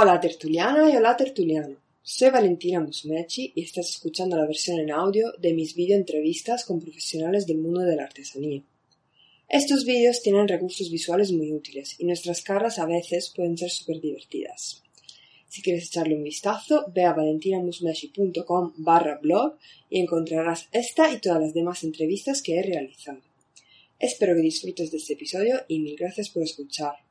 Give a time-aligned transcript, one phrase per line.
[0.00, 1.74] Hola tertuliana y hola tertuliano.
[2.02, 6.80] Soy Valentina Musmechi y estás escuchando la versión en audio de mis video entrevistas con
[6.80, 8.62] profesionales del mundo de la artesanía.
[9.48, 14.00] Estos vídeos tienen recursos visuales muy útiles y nuestras caras a veces pueden ser súper
[14.00, 14.84] divertidas.
[15.48, 19.56] Si quieres echarle un vistazo, ve a valentinamusmechi.com barra blog
[19.90, 23.18] y encontrarás esta y todas las demás entrevistas que he realizado.
[23.98, 27.07] Espero que disfrutes de este episodio y mil gracias por escuchar.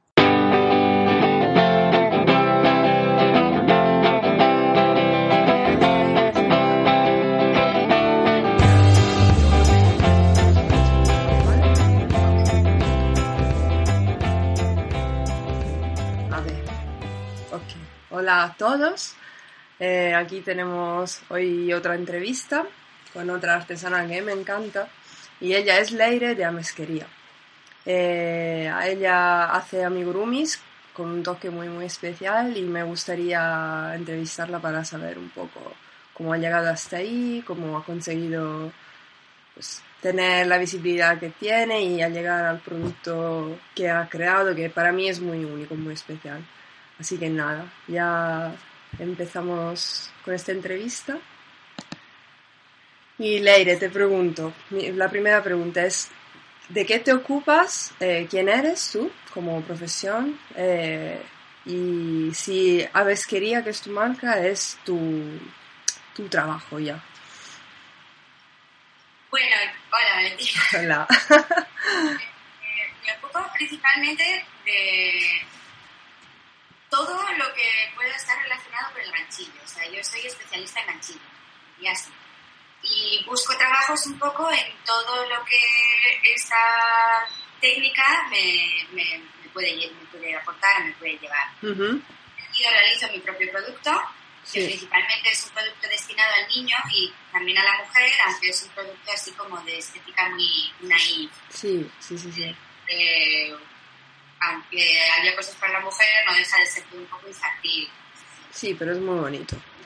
[18.19, 19.13] Hola a todos.
[19.79, 22.65] Eh, aquí tenemos hoy otra entrevista
[23.13, 24.87] con otra artesana que me encanta
[25.39, 27.05] y ella es Leire de Amesquería.
[27.85, 30.59] Eh, ella hace amigurumis
[30.93, 35.73] con un toque muy muy especial y me gustaría entrevistarla para saber un poco
[36.15, 38.71] cómo ha llegado hasta ahí, cómo ha conseguido
[39.53, 44.91] pues, tener la visibilidad que tiene y llegar al producto que ha creado, que para
[44.91, 46.43] mí es muy único, muy especial.
[46.99, 48.55] Así que nada, ya
[48.99, 51.17] empezamos con esta entrevista.
[53.19, 56.09] Y Leire, te pregunto, la primera pregunta es,
[56.69, 57.93] ¿de qué te ocupas?
[57.99, 60.39] Eh, ¿Quién eres tú como profesión?
[60.55, 61.21] Eh,
[61.65, 65.39] y si Avesquería, que es tu marca, es tu,
[66.15, 67.03] tu trabajo ya.
[69.29, 69.55] Bueno,
[69.91, 70.61] hola Valentina.
[70.77, 71.07] Hola.
[72.59, 75.41] Eh, me ocupo principalmente de
[77.05, 79.61] todo lo que pueda estar relacionado con el ganchillo.
[79.63, 81.19] O sea, yo soy especialista en ganchillo
[81.79, 82.09] y así.
[82.83, 85.59] Y busco trabajos un poco en todo lo que
[86.33, 87.27] esta
[87.61, 91.47] técnica me, me, me puede, me puede aportar, me puede llevar.
[91.61, 92.01] Ujú,
[92.53, 93.91] Yo realizo mi propio producto,
[94.51, 94.65] que Sí.
[94.67, 98.69] principalmente es un producto destinado al niño y también a la mujer, aunque es un
[98.69, 101.31] producto así como de estética muy naif.
[101.49, 102.55] Sí, sí, sí, sí.
[102.87, 103.53] Eh,
[104.39, 107.89] aunque haya cosas para la mujer, no deja de ser un poco infantil.
[108.51, 109.55] Sí, pero es muy bonito.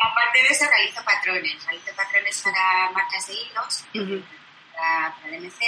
[0.00, 1.64] Aparte de eso, realizo patrones.
[1.66, 4.24] Realizo patrones para marcas de hilos, Ujú.
[4.74, 5.60] para, para el MC.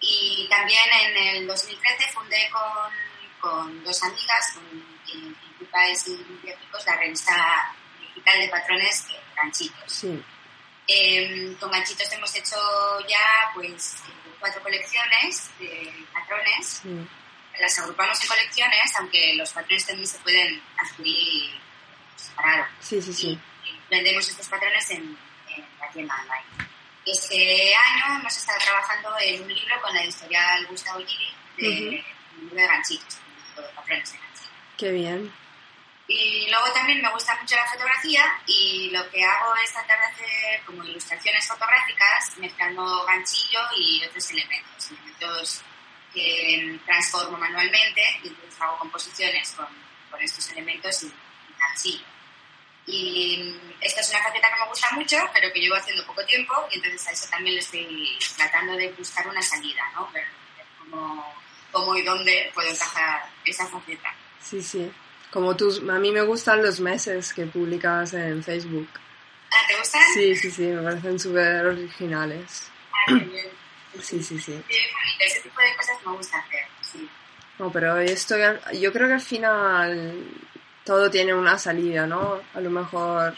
[0.00, 2.92] Y también en el 2013 fundé con,
[3.40, 4.64] con dos amigas, con
[5.58, 9.92] Pipais y Picos, la revista digital de patrones eh, ganchitos.
[9.92, 10.22] Sí.
[10.86, 12.56] Eh, con ganchitos hemos hecho
[13.08, 16.66] ya pues eh, cuatro colecciones de patrones.
[16.82, 17.08] sí.
[17.60, 21.52] Las agrupamos en colecciones, aunque los patrones también se pueden adquirir
[22.16, 22.68] separados.
[22.80, 23.38] Sí, sí, sí.
[23.64, 25.16] Y vendemos estos patrones en,
[25.54, 26.68] en la tienda online.
[27.06, 32.40] Este año hemos estado trabajando en un libro con la editorial Gustavo Gili de, un
[32.40, 33.18] libro de ganchitos,
[33.56, 34.50] de patrones de ganchitos.
[34.76, 35.32] Qué bien.
[36.06, 40.06] Y luego también me gusta mucho la fotografía y lo que hago es tratar de
[40.06, 45.62] hacer como ilustraciones fotográficas mezclando ganchillo y otros elementos, elementos
[46.12, 49.66] que transformo manualmente y entonces hago composiciones con,
[50.10, 52.04] con estos elementos y, y ganchillo.
[52.86, 56.52] Y esta es una faceta que me gusta mucho, pero que llevo haciendo poco tiempo
[56.70, 60.06] y entonces a eso también le estoy tratando de buscar una salida, ¿no?
[60.12, 61.34] Ver, ver cómo,
[61.72, 64.14] cómo y dónde puedo encajar esa faceta.
[64.42, 64.92] Sí, sí.
[65.34, 65.80] Como tus...
[65.80, 68.88] A mí me gustan los meses que publicas en Facebook.
[69.50, 70.00] Ah, ¿Te gustan?
[70.14, 72.70] Sí, sí, sí, me parecen súper originales.
[72.92, 73.46] Ah, qué bien.
[74.00, 74.62] Sí, sí, sí.
[74.68, 74.76] Sí.
[75.18, 77.08] Ese tipo de cosas me gusta hacer, sí.
[77.58, 78.36] No, pero esto,
[78.74, 80.24] yo creo que al final
[80.84, 82.40] todo tiene una salida, ¿no?
[82.54, 83.34] A lo mejor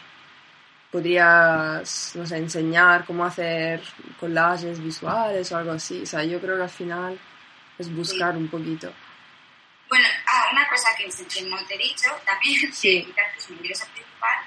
[0.92, 3.80] podrías, no sé, enseñar cómo hacer
[4.20, 6.02] collages visuales o algo así.
[6.02, 7.18] O sea, yo creo que al final
[7.78, 8.92] es buscar un poquito.
[9.88, 13.04] Bueno, ah, una cosa que, que no te he dicho también, Sí.
[13.14, 14.38] que es mi ingreso principal,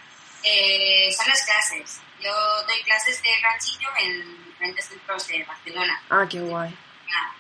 [0.44, 2.02] eh, son las clases.
[2.22, 2.32] Yo
[2.68, 6.02] doy clases de ganchillo en diferentes centros de Barcelona.
[6.10, 6.76] Ah, qué guay.
[7.16, 7.34] Ah,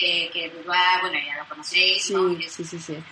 [0.00, 2.30] eh, que Duduá, bueno, ya lo conocéis, Sí, ¿no?
[2.48, 3.04] Sí, sí, sí.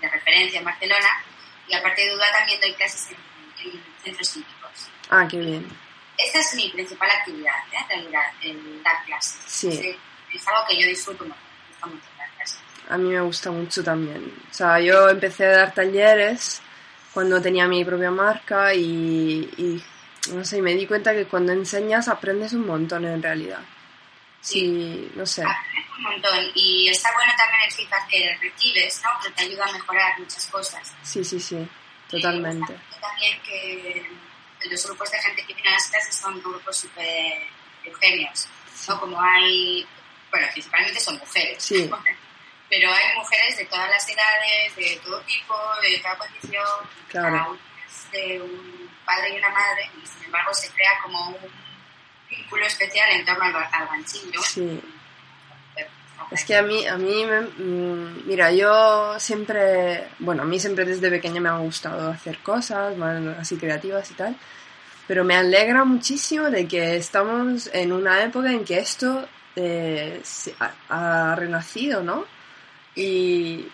[0.00, 1.22] de referencia en Barcelona.
[1.68, 4.88] Y aparte de Duduá también doy clases en, en centros cívicos.
[5.10, 5.68] Ah, qué bien.
[6.18, 7.76] Esta es mi principal actividad, ¿eh?
[7.78, 9.38] en realidad, el dar clases.
[9.46, 9.68] Sí.
[9.68, 9.96] Es,
[10.40, 11.36] es algo que yo disfruto mucho,
[12.88, 14.32] a mí me gusta mucho también.
[14.50, 16.60] O sea, yo empecé a dar talleres
[17.12, 19.82] cuando tenía mi propia marca y, y
[20.32, 23.60] no sé, me di cuenta que cuando enseñas aprendes un montón en realidad.
[24.40, 25.42] Sí, no sé.
[25.42, 29.10] Aprendes un montón y está bueno también el feedback que recibes, ¿no?
[29.22, 30.92] Que te ayuda a mejorar muchas cosas.
[31.02, 31.68] Sí, sí, sí,
[32.08, 32.72] totalmente.
[32.74, 34.06] Y también que
[34.70, 37.48] los grupos de gente que viene a las clases son grupos súper
[38.00, 38.48] genios,
[38.88, 39.00] ¿no?
[39.00, 39.86] Como hay,
[40.30, 41.62] bueno, principalmente son mujeres.
[41.62, 41.90] Sí.
[42.68, 46.64] Pero hay mujeres de todas las edades, de todo tipo, de toda condición.
[47.08, 47.58] Claro.
[48.12, 51.36] De un padre y una madre y sin embargo se crea como un
[52.28, 54.42] vínculo especial en torno al, al ganchillo.
[54.42, 54.82] Sí.
[56.30, 60.84] Es que a mí, a mí me, mm, mira, yo siempre, bueno, a mí siempre
[60.84, 64.36] desde pequeña me ha gustado hacer cosas, más así creativas y tal,
[65.06, 70.20] pero me alegra muchísimo de que estamos en una época en que esto eh,
[70.58, 72.24] ha, ha renacido, ¿no?
[72.96, 73.68] Y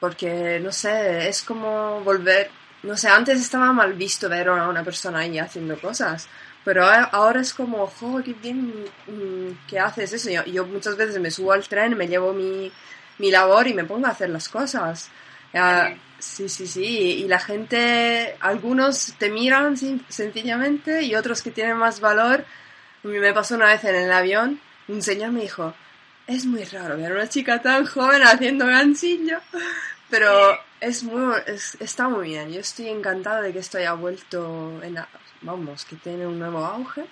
[0.00, 2.50] porque, no sé, es como volver,
[2.82, 6.28] no sé, antes estaba mal visto ver a una persona ahí haciendo cosas,
[6.64, 10.30] pero ahora es como, jo, qué bien mm, que haces eso.
[10.46, 12.70] Yo, muchas veces me subo al tren, me llevo mi,
[13.18, 15.08] mi labor y me pongo a hacer las cosas.
[15.52, 16.84] Ya, sí, sí, sí.
[16.84, 19.76] Y la gente, algunos te miran
[20.08, 22.44] sencillamente y otros que tienen más valor.
[23.04, 25.74] Me pasó una vez en el avión, un señor me dijo,
[26.26, 29.40] es muy raro ver a una chica tan joven haciendo ganchillo,
[30.10, 32.52] pero es muy, es- está muy bien.
[32.52, 35.08] Yo estoy encantada de que esto haya vuelto, en, a-
[35.42, 37.04] vamos, que tiene un nuevo auge,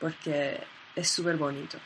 [0.00, 0.60] porque
[0.94, 1.78] es súper bonito.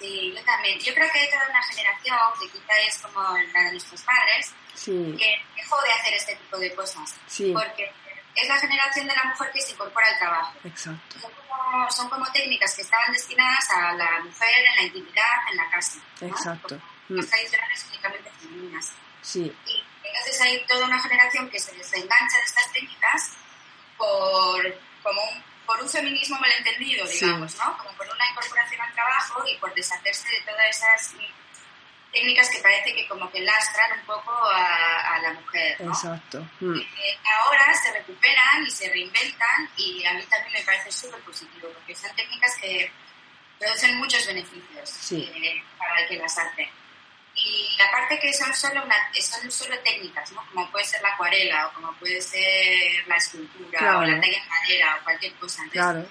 [0.00, 0.78] Sí, yo también.
[0.78, 3.22] Yo creo que hay toda una generación que quizá es como
[3.52, 7.14] la de nuestros padres, Sí, que dejó de hacer este tipo de cosas.
[7.26, 7.92] sí, Porque
[8.34, 10.52] es la generación de la mujer que se incorpora al trabajo.
[10.64, 15.32] exacto, Son como, son como técnicas que estaban destinadas a la mujer en la intimidad,
[15.50, 15.98] en la casa.
[16.20, 16.26] ¿no?
[16.28, 16.80] exacto.
[17.08, 18.92] Mm, Las tradicionales únicamente femeninas.
[19.22, 23.32] Sí, Y entonces hay toda una generación que se desengancha de estas técnicas
[23.96, 27.24] por, como un, por un feminismo malentendido, Sí.
[27.24, 27.76] digamos, ¿no?
[27.78, 31.14] Como por una incorporación al trabajo y por deshacerse de todas esas
[32.12, 35.92] técnicas que parece que como que lastran un poco a, a la mujer, ¿no?
[35.92, 36.40] exacto.
[36.60, 40.90] Mm, Y que ahora se recuperan y se reinventan y a mí también me parece
[40.90, 42.90] súper positivo porque son técnicas que
[43.58, 45.30] producen muchos beneficios Sí.
[45.36, 46.68] eh, para el que las hace.
[47.34, 50.44] Y aparte que son solo, una, son solo técnicas, ¿no?
[50.52, 53.98] Como puede ser la acuarela o como puede ser la escultura Claro.
[54.00, 55.62] o la talla en madera o cualquier cosa.
[55.62, 56.08] Entonces, Claro,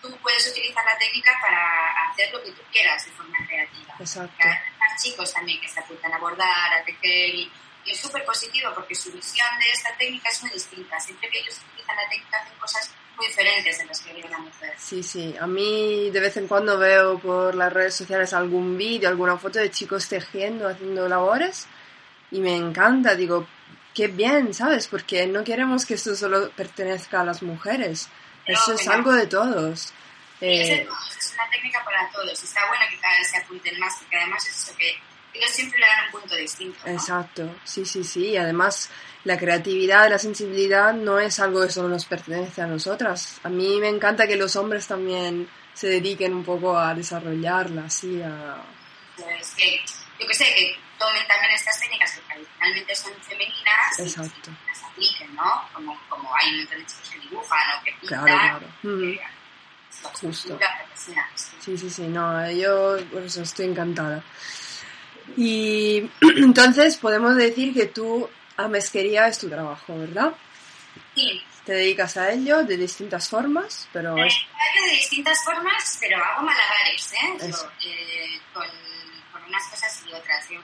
[0.00, 3.94] tú puedes utilizar la técnica para hacer lo que tú quieras de forma creativa.
[3.98, 4.44] exacto.
[4.88, 7.50] Más chicos también que se apuntan a bordar, a tejer y,
[7.84, 10.98] y es súper positivo porque su visión de esta técnica es muy distinta.
[11.00, 14.38] Siempre que ellos utilizan la técnica hacen cosas muy diferentes de las que haría una
[14.38, 14.74] mujer.
[14.78, 15.34] Sí, sí.
[15.40, 19.58] A mí de vez en cuando veo por las redes sociales algún vídeo, alguna foto
[19.58, 21.66] de chicos tejiendo, haciendo labores
[22.30, 23.14] y me encanta.
[23.14, 23.46] Digo,
[23.94, 24.86] qué bien, ¿sabes?
[24.86, 28.08] Porque no queremos que esto solo pertenezca a las mujeres.
[28.46, 28.92] Eso es no.
[28.92, 29.92] algo de todos.
[30.40, 30.86] Eh,
[31.18, 32.42] es una técnica para todos.
[32.42, 34.96] Está bueno que cada vez se apunten más, porque además es eso que
[35.34, 36.78] ellos siempre le dan un punto distinto.
[36.84, 36.92] ¿no?
[36.92, 38.28] Exacto, sí, sí, sí.
[38.30, 38.90] Y además
[39.24, 43.40] la creatividad, la sensibilidad no es algo que solo nos pertenece a nosotras.
[43.42, 48.20] A mí me encanta que los hombres también se dediquen un poco a desarrollarla, así,
[48.22, 48.62] a...
[49.16, 49.80] Pues que,
[50.18, 54.50] yo que sé, que tomen también estas técnicas que tradicionalmente son femeninas Exacto.
[54.50, 55.68] y las apliquen, ¿no?
[55.72, 58.24] Como, como hay un montón de chicos que dibujan o que pintan.
[58.24, 59.04] Claro, claro.
[59.04, 59.37] Eh, la
[60.02, 60.58] Justo.
[60.94, 61.12] sí.
[61.76, 64.22] Sí, sí, no, yo por eso estoy encantada.
[65.36, 70.32] Y entonces podemos decir que tú, amesquería es tu trabajo, ¿verdad?
[71.14, 74.34] Sí, Te dedicas a ello de distintas formas, pero es...
[74.84, 77.38] de distintas formas, pero hago malabares, ¿eh?
[77.40, 78.66] Yo, eh, con,
[79.32, 80.48] con unas cosas y otras.
[80.48, 80.56] Yo,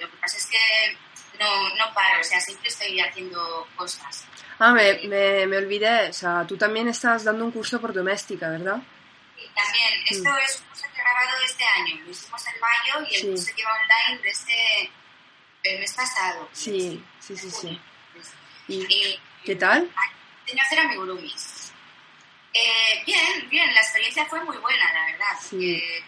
[0.00, 0.58] lo que pasa es que
[1.38, 4.24] no, no paro, o sea, siempre estoy haciendo cosas.
[4.58, 8.48] Ah, me, me, me olvidé, o sea, tú también estás dando un curso por doméstica,
[8.50, 8.78] ¿verdad?
[9.36, 13.08] Y también, esto es un curso que he grabado este año, lo hicimos en mayo
[13.10, 13.26] y el Sí.
[13.28, 14.90] curso lleva online desde
[15.64, 16.48] el mes pasado.
[16.52, 17.80] Sí, sí, sí, sí.
[18.68, 19.90] ¿Y Y, qué tal?
[20.44, 21.72] Enseño a hacer amigurumis.
[22.54, 25.38] Eh, bien, bien, la experiencia fue muy buena, la verdad.
[25.50, 26.04] Porque,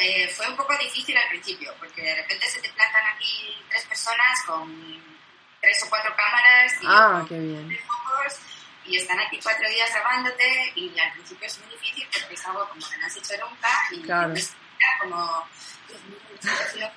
[0.00, 3.84] eh, fue un poco difícil al principio, porque de repente se te plantan aquí tres
[3.86, 5.18] personas con
[5.60, 7.68] tres o cuatro cámaras y, Ah, con qué bien.
[7.68, 8.38] tres focos,
[8.86, 12.68] y están aquí cuatro días grabándote y al principio es muy difícil porque es algo
[12.68, 14.34] como que no has hecho nunca y Claro.
[15.00, 15.46] como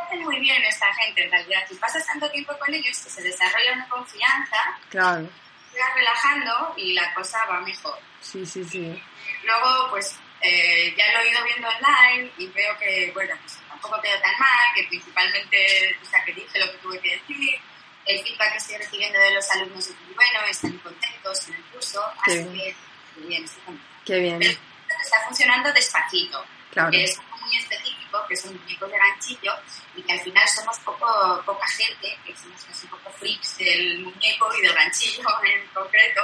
[0.00, 1.62] hacen muy bien esta gente en realidad.
[1.68, 4.56] Si pasas tanto tiempo con ellos que se desarrolla una confianza,
[4.88, 5.28] Claro,
[5.72, 7.98] te vas relajando y la cosa va mejor.
[8.20, 9.02] sí, sí, sí.
[9.44, 14.00] Luego, pues eh, ya lo he ido viendo online y veo que, bueno, pues tampoco
[14.00, 17.60] quedó tan mal, que principalmente, o sea, que dije lo que tuve que decir.
[18.06, 21.62] El feedback que estoy recibiendo de los alumnos es muy bueno, están contentos con el
[21.64, 22.74] curso, así que
[23.16, 23.90] bien, estoy contenta.
[24.06, 24.38] Qué bien.
[24.38, 26.44] Pero está funcionando despacito.
[26.70, 26.90] Claro.
[26.90, 29.52] Que es muy específico, que son muñecos de ganchillo,
[29.94, 34.00] y que al final somos poco, poca gente, que somos casi un poco freaks del
[34.00, 36.22] muñeco y del ganchillo en concreto.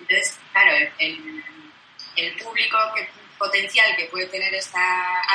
[0.00, 1.44] Entonces, claro, el, el,
[2.16, 4.80] el público que, potencial que puede tener esta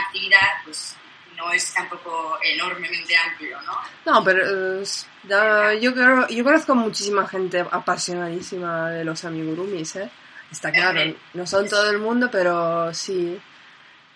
[0.06, 0.96] actividad, pues
[1.36, 3.74] no es tampoco enormemente amplio, ¿no?
[4.06, 10.10] No, pero eh, yo, creo, yo conozco muchísima gente apasionadísima de los amigurumis, ¿eh?
[10.52, 11.02] Está claro,
[11.34, 13.42] no son todo el mundo, pero sí.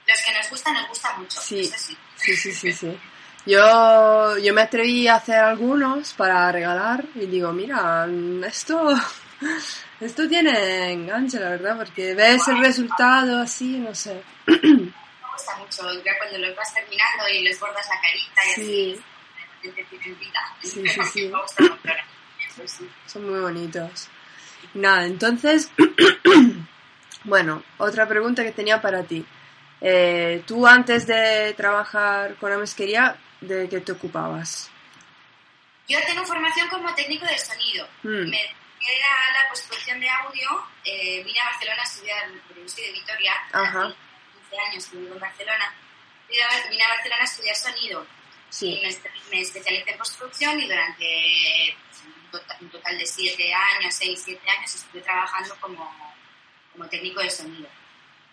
[0.07, 1.41] Los que nos gustan, nos gusta mucho.
[1.41, 1.97] Sí, eso sí.
[2.15, 2.99] sí, sí, sí, sí.
[3.45, 8.07] Yo, yo me atreví a hacer algunos para regalar y digo, mira,
[8.45, 8.95] esto,
[9.99, 14.21] esto tiene enganche, la verdad, porque ves el resultado así, no sé.
[14.45, 18.91] Me gusta mucho, ya cuando los vas terminando y les bordas la carita y Sí.
[18.93, 19.03] así,
[19.69, 20.39] repente tienen vida.
[20.61, 21.27] Sí, sí, sí.
[21.27, 22.89] Me gusta mucho.
[23.07, 24.07] Son muy bonitos.
[24.73, 25.71] Nada, entonces,
[27.23, 29.25] bueno, otra pregunta que tenía para ti.
[29.81, 34.69] Eh, tú antes de trabajar con la mesquería, ¿de qué te ocupabas?
[35.87, 37.87] Yo tengo formación como técnico de sonido.
[38.03, 38.29] Mm.
[38.29, 38.39] Me
[38.79, 40.67] dediqué a la postproducción de audio.
[40.85, 43.33] eh, vine a Barcelona a estudiar, yo soy de Vitoria.
[43.51, 43.95] Hace
[44.49, 45.75] 15 años que vivo en Barcelona.
[46.27, 48.07] Vine a, Barcelona a estudiar sonido.
[48.49, 48.81] Sí.
[48.81, 48.89] me,
[49.29, 54.21] me especialicé en postproducción y durante pues, un total, un total de 7 años, 6,
[54.25, 56.15] 7 años, estuve trabajando como,
[56.71, 57.69] como técnico de sonido.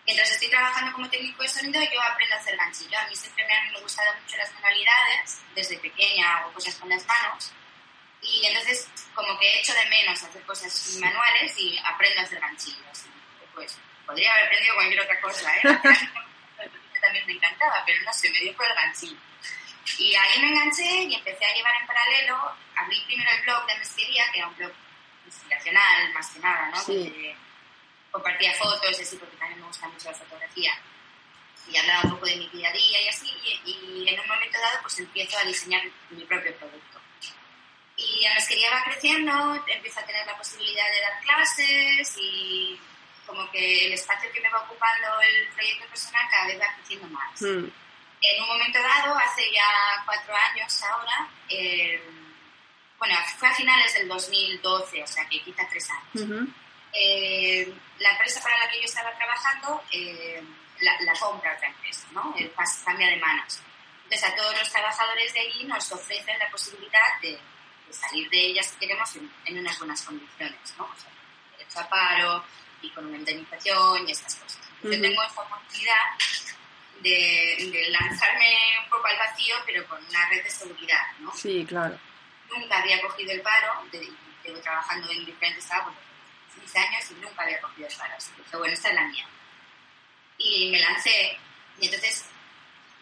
[0.05, 2.97] Mientras estoy trabajando como técnico de sonido, yo aprendo a hacer ganchillo.
[2.97, 7.05] A mí siempre me han gustado mucho las manualidades, desde pequeña hago cosas con las
[7.05, 7.51] manos.
[8.21, 12.39] Y entonces, como que he hecho de menos hacer cosas manuales y aprendo a hacer
[12.39, 13.05] ganchillos.
[13.53, 15.61] Pues podría haber aprendido cualquier otra cosa, ¿eh?
[17.01, 19.17] También me encantaba, pero no sé, me dio por el ganchillo.
[19.97, 23.77] Y ahí me enganché y empecé a llevar en paralelo, abrí primero el blog de
[23.77, 24.71] Mesquería, que era un blog
[25.25, 26.79] inspiracional, más que nada, ¿no?
[26.81, 27.35] Sí.
[28.11, 30.73] Compartía fotos y así, porque también me gusta mucho la fotografía.
[31.71, 34.27] Y hablaba un poco de mi día a día y así, y, y en un
[34.27, 37.01] momento dado pues empiezo a diseñar mi propio producto.
[37.97, 42.79] Y la mesquería va creciendo, empiezo a tener la posibilidad de dar clases y
[43.25, 47.07] como que el espacio que me va ocupando el proyecto personal cada vez va creciendo
[47.07, 47.41] más.
[47.41, 47.67] Mm.
[48.21, 52.01] En un momento dado, hace ya cuatro años ahora, eh,
[52.99, 56.47] bueno, fue a finales del 2012, o sea que quizá tres años.
[56.93, 60.41] Eh, la empresa para la que yo estaba trabajando eh,
[60.79, 62.33] la, la compra otra empresa, ¿no?
[62.55, 63.59] Pas- cambia de manos.
[64.03, 67.37] Entonces a todos los trabajadores de allí nos ofrecen la posibilidad de,
[67.93, 70.85] salir de ellas si queremos en, en unas buenas condiciones, ¿no?
[70.85, 71.11] O sea,
[71.57, 72.43] derecho a paro
[72.81, 74.59] y con una indemnización y estas cosas.
[74.83, 74.91] Ujú.
[74.91, 76.03] tengo esta oportunidad
[77.01, 81.33] de, de lanzarme un poco al vacío, pero con una red de seguridad, ¿no?
[81.35, 81.97] Sí, claro.
[82.55, 83.83] nunca había cogido el paro,
[84.43, 85.93] llevo trabajando en diferentes trabajos
[86.55, 89.05] 15 años y nunca había cogido el paro, así que dije, bueno, esta es la
[89.05, 89.27] mía.
[90.37, 91.37] Y me lancé,
[91.79, 92.25] y entonces,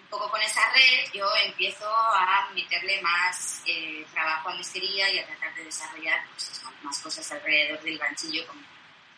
[0.06, 5.20] un poco con esa red, yo empiezo a meterle más eh, trabajo a mesquería y
[5.20, 8.62] a tratar de desarrollar pues, eso, más cosas alrededor del ganchillo, como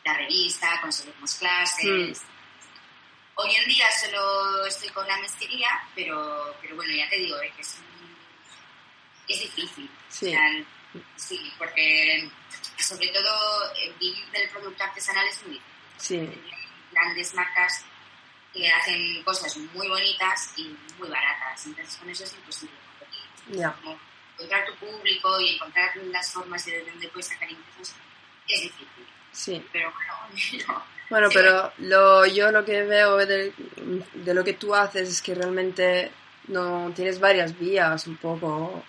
[0.06, 2.22] la revista, conseguir más clases.
[3.36, 7.52] Hoy en día solo estoy con la mesquería, pero, pero bueno, ya te digo, eh,
[7.54, 7.78] que es,
[9.28, 9.90] es difícil.
[10.08, 10.28] Sí.
[10.28, 10.66] O sea,
[11.18, 12.32] sí, porque
[12.80, 16.30] sobre todo vivir del producto artesanal es muy difícil.
[16.32, 16.42] Sí.
[16.94, 17.84] Grandes marcas
[18.58, 23.60] que hacen cosas muy bonitas y muy baratas, entonces con eso es imposible competir.
[23.60, 23.72] Ya.
[23.74, 24.00] Como
[24.36, 27.96] encontrar tu público y encontrar las formas de dónde puedes sacar ingresos
[28.48, 29.08] es difícil.
[29.32, 29.66] Sí.
[29.72, 31.36] Pero bueno, yo- Bueno, Sí.
[31.38, 33.54] pero lo, yo lo que veo de,
[34.14, 36.12] de lo que tú haces es que realmente
[36.48, 38.84] no tienes varias vías un poco.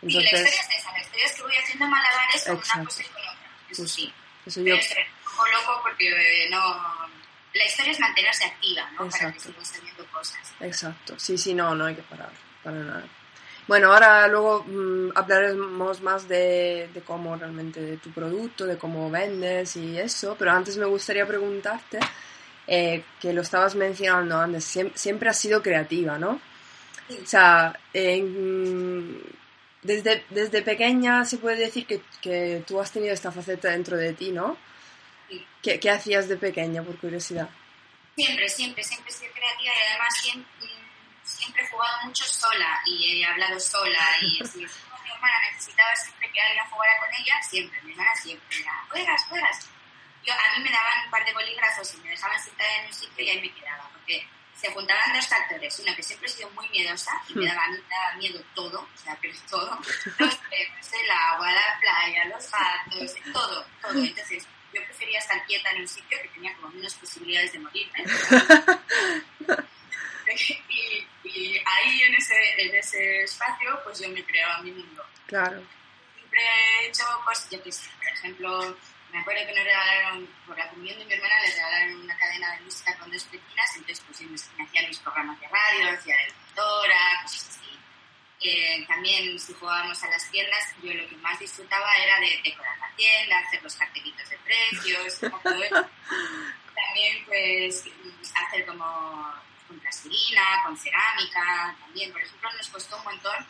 [0.00, 2.78] Sí, la Entonces, historia es esa, la historia es que voy haciendo malabares con Exacto.
[2.80, 4.12] una cosa y con otra, eso Pues, sí.
[4.46, 7.07] eso yo, Pero estoy un poco loco porque eh, no...
[7.54, 8.98] La historia es mantenerse activa, ¿no?
[8.98, 9.40] Para que Exacto.
[9.42, 10.38] sigan saliendo cosas.
[10.60, 11.14] exacto.
[11.18, 12.30] Sí, sí, no, no hay que parar,
[12.62, 13.04] para nada.
[13.66, 19.10] Bueno, ahora luego mm, hablaremos más de, de cómo realmente, de tu producto, de cómo
[19.10, 21.98] vendes y eso, pero antes me gustaría preguntarte,
[22.66, 26.40] eh, que lo estabas mencionando antes, siem- siempre has sido creativa, ¿no?
[27.08, 27.18] Sí.
[27.22, 27.78] O sea,
[29.82, 34.12] desde, desde pequeña se puede decir que, que tú has tenido esta faceta dentro de
[34.12, 34.56] ti, ¿no?
[35.28, 35.46] Sí.
[35.62, 37.48] ¿Qué, qué hacías de pequeña, por curiosidad?
[38.16, 40.68] Siempre, siempre, siempre he sido creativa y además siempre,
[41.22, 44.66] siempre he jugado mucho sola y he hablado sola y así.
[44.66, 48.86] Como mi hermana necesitaba siempre que alguien jugara con ella, siempre, mi hermana siempre era,
[48.90, 49.70] juegas, juegas.
[50.26, 52.92] yo, a mí me daban un par de bolígrafos y me dejaban sentada en un
[52.92, 54.26] sitio y ahí me quedaba, porque
[54.60, 55.78] se juntaban dos factores.
[55.78, 58.98] Uno, que siempre he sido muy miedosa y me, daba, me daba miedo todo, o
[58.98, 59.78] sea, pero todo.
[60.18, 64.02] Los perros, el agua, la playa, los gatos, todo, todo.
[64.02, 68.04] Entonces, yo prefería estar quieta en un sitio que tenía como menos posibilidades de morirme.
[70.68, 75.04] y, y, ahí en ese, en ese espacio, pues yo me creaba mi mundo.
[75.26, 75.62] Claro.
[76.14, 78.76] Siempre he hecho cosas, yo que sé, por ejemplo,
[79.12, 82.52] me acuerdo que nos regalaron, por la comunión de mi hermana, le regalaron una cadena
[82.52, 86.16] de música con dos platinas, entonces pues yo me, hacía mis programas de radio, hacía
[86.16, 87.67] de doctora, cosas así.
[88.40, 92.78] Eh, también si jugábamos a las tiendas, yo lo que más disfrutaba era de decorar
[92.78, 95.20] la tienda, hacer los cartelitos de precios,
[96.74, 97.84] también pues
[98.34, 99.34] hacer como
[99.66, 103.46] con plastilina, con cerámica, también, por ejemplo, nos costó un montón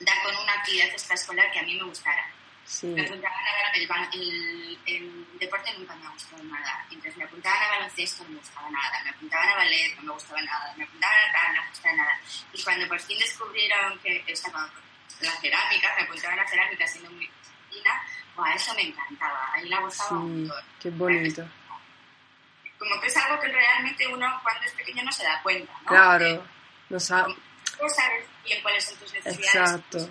[0.00, 2.30] dar con una actividad extraescolar que a mí me gustara.
[2.66, 2.86] Sí.
[2.86, 6.86] Me apuntaban a el, el, el, deporte nunca me ha gustado nada.
[6.90, 10.12] Entonces me apuntaban a baloncesto no me gustaba nada, me apuntaban a ballet no me
[10.12, 12.20] gustaba nada, me apuntaban a tal no me gustaba nada.
[12.52, 14.70] Y cuando por fin descubrieron que estaba
[15.20, 18.02] la cerámica, me apuntaban a cerámica siendo muy disciplina,
[18.36, 20.64] a eso me encantaba, ahí la gustaba sí, un montón.
[20.80, 21.48] Qué bonito.
[22.78, 25.88] Como que es algo que realmente uno cuando es pequeño no se da cuenta, ¿no?
[25.88, 26.46] Claro,
[26.88, 27.34] no sabe.
[27.80, 29.54] No sabes bien cuáles son tus necesidades.
[29.54, 30.10] Exacto.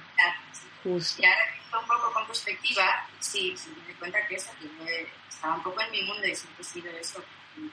[0.83, 1.21] Justo.
[1.21, 5.07] Y ahora que un poco con perspectiva, sí, sí, me doy cuenta que eso, que
[5.29, 7.23] estaba un poco en mi mundo y siempre he sido eso,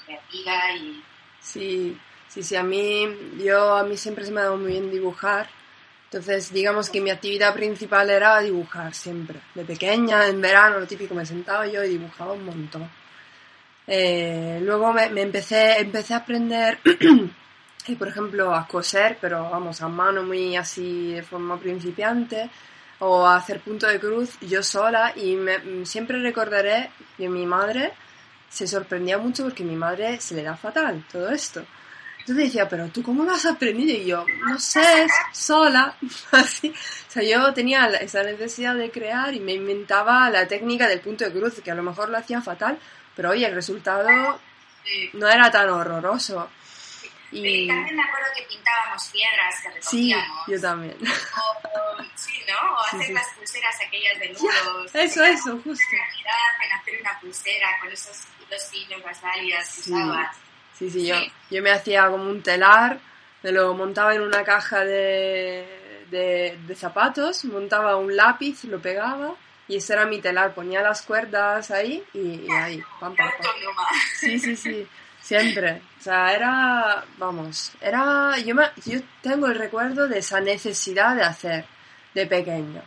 [0.04, 1.04] creativa y...
[1.40, 1.98] Sí,
[2.28, 5.48] sí, sí, a mí, yo, a mí siempre se me ha dado muy bien dibujar.
[6.04, 9.40] Entonces, digamos que mi actividad principal era dibujar siempre.
[9.54, 12.90] De pequeña, en verano, lo típico, me sentaba yo y dibujaba un montón.
[13.86, 19.80] Eh, luego me, me, empecé, empecé a aprender, eh, por ejemplo, a coser, pero vamos,
[19.80, 22.50] a mano muy así de forma principiante
[23.00, 27.92] o a hacer punto de cruz yo sola y me, siempre recordaré que mi madre
[28.48, 31.64] se sorprendía mucho porque mi madre se le da fatal todo esto.
[32.20, 33.96] Entonces decía, pero tú cómo lo has aprendido?
[33.96, 35.96] Y yo, no sé, sola,
[36.32, 36.68] así.
[36.68, 41.24] O sea, yo tenía esa necesidad de crear y me inventaba la técnica del punto
[41.24, 42.78] de cruz, que a lo mejor lo hacía fatal,
[43.16, 44.08] pero oye, el resultado
[45.14, 46.48] no era tan horroroso.
[47.32, 50.44] Y también me acuerdo que pintábamos piedras que recogíamos.
[50.46, 50.96] Sí, yo también.
[51.00, 52.74] O, sí, ¿no?
[52.74, 53.12] O hacer sí, sí.
[53.12, 54.92] las pulseras aquellas de nudos.
[54.92, 55.84] Ya, eso, eso, justo.
[55.92, 59.92] En hacer una pulsera con esos hilos finos, las alias que sí.
[59.92, 60.36] usabas.
[60.76, 61.16] Sí, sí, yo,
[61.50, 62.98] yo me hacía como un telar,
[63.42, 69.34] me lo montaba en una caja de, de, de zapatos, montaba un lápiz, lo pegaba
[69.68, 73.52] y ese era mi telar, ponía las cuerdas ahí y, y ahí, pam, pam, pam.
[74.18, 74.88] Sí, sí, sí.
[75.20, 75.80] Siempre.
[76.00, 81.22] O sea, era, vamos, era, yo, me, yo tengo el recuerdo de esa necesidad de
[81.22, 81.66] hacer
[82.14, 82.82] de pequeño.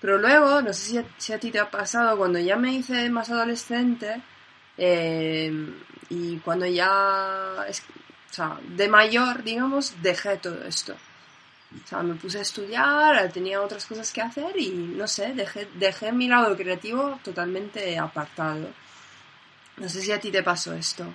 [0.00, 2.72] Pero luego, no sé si a, si a ti te ha pasado, cuando ya me
[2.74, 4.20] hice más adolescente
[4.76, 5.52] eh,
[6.08, 10.96] y cuando ya, o sea, de mayor, digamos, dejé todo esto.
[11.84, 15.68] O sea, me puse a estudiar, tenía otras cosas que hacer y, no sé, dejé,
[15.74, 18.70] dejé mi lado creativo totalmente apartado.
[19.76, 21.06] No sé si a ti te pasó esto.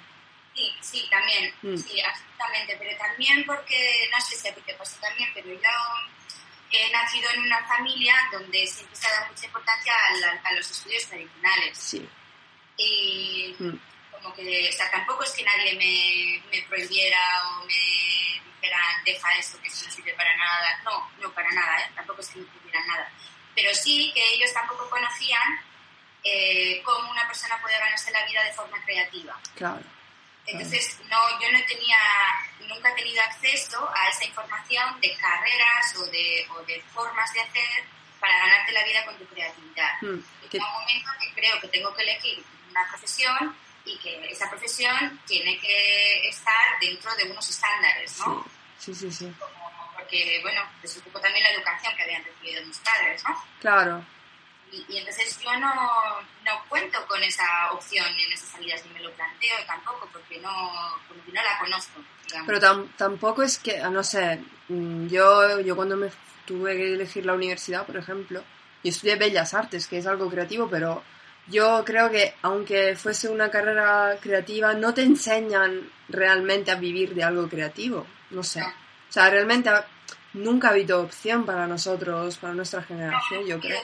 [0.56, 1.78] Sí, sí, también, mm.
[1.78, 5.70] sí, absolutamente, pero también porque, no sé si a ti te pasó también, pero yo
[6.72, 10.54] he nacido en una familia donde siempre se ha dado mucha importancia a, la, a
[10.54, 11.78] los estudios tradicionales.
[11.78, 12.10] Sí.
[12.78, 13.80] Y mm.
[14.12, 19.38] como que, o sea, tampoco es que nadie me, me prohibiera o me dijera, deja
[19.38, 20.82] eso, que eso no sirve para nada.
[20.84, 21.92] No, no para nada, ¿eh?
[21.96, 23.12] tampoco es que me prohibieran nada.
[23.56, 25.60] Pero sí que ellos tampoco conocían
[26.24, 29.40] eh, cómo una persona puede ganarse la vida de forma creativa.
[29.56, 29.84] Claro.
[30.46, 31.98] Entonces, no, yo no tenía,
[32.68, 37.42] nunca he tenido acceso a esa información de carreras o de, o de formas de
[37.42, 37.86] hacer
[38.20, 40.02] para ganarte la vida con tu creatividad.
[40.02, 40.20] Mm,
[40.52, 44.50] y en un momento que creo que tengo que elegir una profesión y que esa
[44.50, 48.46] profesión tiene que estar dentro de unos estándares, ¿no?
[48.78, 49.12] Sí, sí, sí.
[49.12, 49.34] sí.
[49.40, 53.44] Como, porque, bueno, es un poco también la educación que habían recibido mis padres, ¿no?
[53.60, 54.06] Claro.
[54.72, 55.74] Y, y, entonces yo no,
[56.46, 60.50] no, cuento con esa opción en esas salidas, ni me lo planteo tampoco, porque no,
[61.08, 62.02] como que no la conozco.
[62.26, 62.48] Digamos.
[62.48, 66.10] Pero tam, tampoco es que, no sé, yo, yo cuando me
[66.46, 68.42] tuve que elegir la universidad, por ejemplo,
[68.84, 71.04] yo estudié Bellas Artes, que es algo creativo, pero
[71.48, 77.24] yo creo que aunque fuese una carrera creativa, no te enseñan realmente a vivir de
[77.24, 78.62] algo creativo, no sé.
[78.62, 79.70] O sea, realmente
[80.34, 83.80] nunca ha habido opción para nosotros, para nuestra generación, yo creo.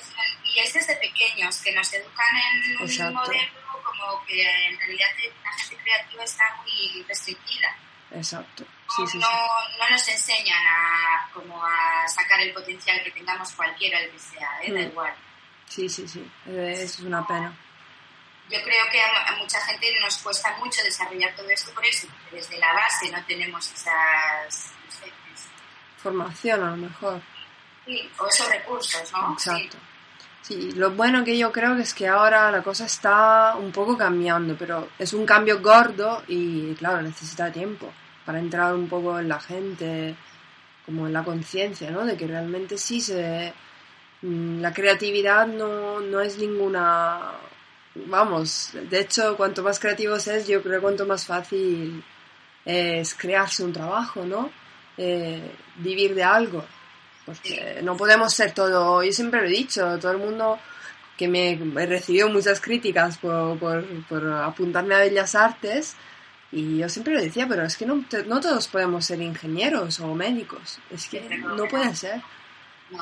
[0.58, 3.14] Y es desde pequeños, que nos educan en un Exacto.
[3.14, 5.08] modelo como que en realidad
[5.44, 7.78] la gente creativa está muy restringida.
[8.10, 8.64] Exacto.
[8.96, 9.18] Sí, no, sí.
[9.20, 14.50] no, nos enseñan a, como a sacar el potencial que tengamos cualquiera el que sea,
[14.64, 14.72] ¿eh?
[14.72, 14.74] Mm.
[14.74, 15.14] da igual.
[15.68, 17.56] Sí, sí, sí, es una pena.
[18.50, 22.38] yo creo que a, mucha gente nos cuesta mucho desarrollar todo esto por eso, porque
[22.38, 24.74] desde la base no tenemos esas
[25.98, 27.22] formación a lo mejor.
[27.86, 29.34] Sí, o esos recursos, ¿no?
[29.34, 29.78] Exacto.
[30.42, 30.72] Sí.
[30.72, 34.56] lo bueno que yo creo que es que ahora la cosa está un poco cambiando,
[34.58, 37.92] pero es un cambio gordo y claro, necesita tiempo
[38.26, 40.16] para entrar un poco en la gente,
[40.86, 42.06] como en la conciencia, ¿no?
[42.06, 43.54] De que realmente sí se...
[44.22, 47.34] Mm, la creatividad no, no es ninguna
[48.06, 52.04] vamos, de hecho, cuanto más creativos es, yo creo cuanto más fácil
[52.66, 54.50] es crearse un trabajo, ¿no?
[54.98, 56.66] Eh, vivir de algo.
[57.28, 60.58] Porque no podemos ser todo, yo siempre lo he dicho, todo el mundo
[61.18, 65.98] que me he recibido muchas críticas por, por, apuntarme a Bellas Artes
[66.54, 70.16] y yo siempre lo decía, pero es que no, no todos podemos ser ingenieros o
[70.16, 72.22] médicos, es que no puede ser.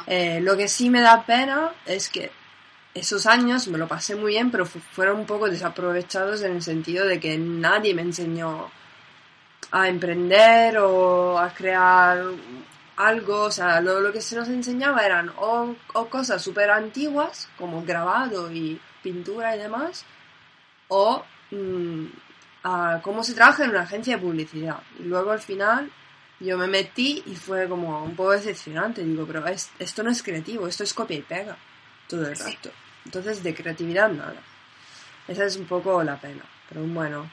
[0.08, 2.32] Eh, lo que sí me da pena es que
[2.96, 7.06] esos años me lo pasé muy bien, pero fueron un poco desaprovechados en el sentido
[7.06, 8.72] de que nadie me enseñó
[9.72, 12.24] a emprender o a crear
[12.98, 15.76] algo, o sea, lo, que se nos enseñaba eran o,
[16.10, 20.06] cosas súper antiguas, como grabado y pintura y demás,
[20.88, 22.06] o mm,
[22.64, 24.80] a cómo se trabaja en una agencia de publicidad.
[25.00, 25.92] Y luego al final
[26.40, 29.44] yo me metí y fue como un poco decepcionante, digo, pero
[29.80, 31.58] esto no es creativo, esto es copia y pega
[32.08, 32.72] todo el rato.
[33.06, 34.42] Entonces, de creatividad, nada.
[35.28, 37.30] Esa es un poco la pena, pero bueno.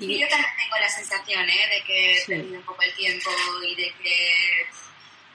[0.00, 1.68] Y yo también tengo la sensación, ¿eh?
[1.70, 3.30] De que he perdido un poco el tiempo
[3.66, 4.66] y de que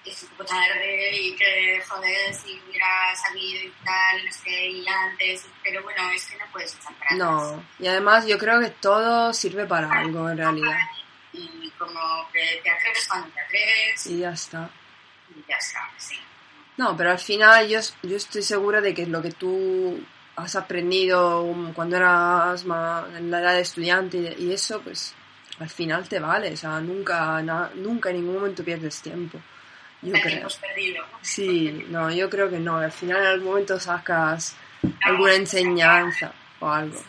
[0.05, 4.85] es un poco tarde y que, joder, si hubiera sabido y tal, no sé, y
[4.87, 8.69] antes, pero bueno, es que no puedes echar para No, y además yo creo que
[8.69, 10.77] todo sirve para algo en realidad.
[11.33, 14.05] Y como que te atreves cuando te atreves.
[14.07, 14.69] Y ya está.
[15.35, 16.15] Y ya está, sí.
[16.77, 19.99] No, pero al final yo, yo estoy segura de que lo que tú
[20.35, 25.13] has aprendido cuando eras más en la edad de estudiante y eso, pues
[25.59, 26.53] al final te vale.
[26.53, 27.41] O sea, nunca,
[27.75, 29.39] nunca en ningún momento pierdes tiempo.
[30.01, 30.47] Yo creo.
[30.61, 31.03] perdido.
[31.21, 32.77] Sí, no, yo creo que no.
[32.77, 34.55] Al final en algún momento sacas
[35.03, 37.01] alguna enseñanza o algo.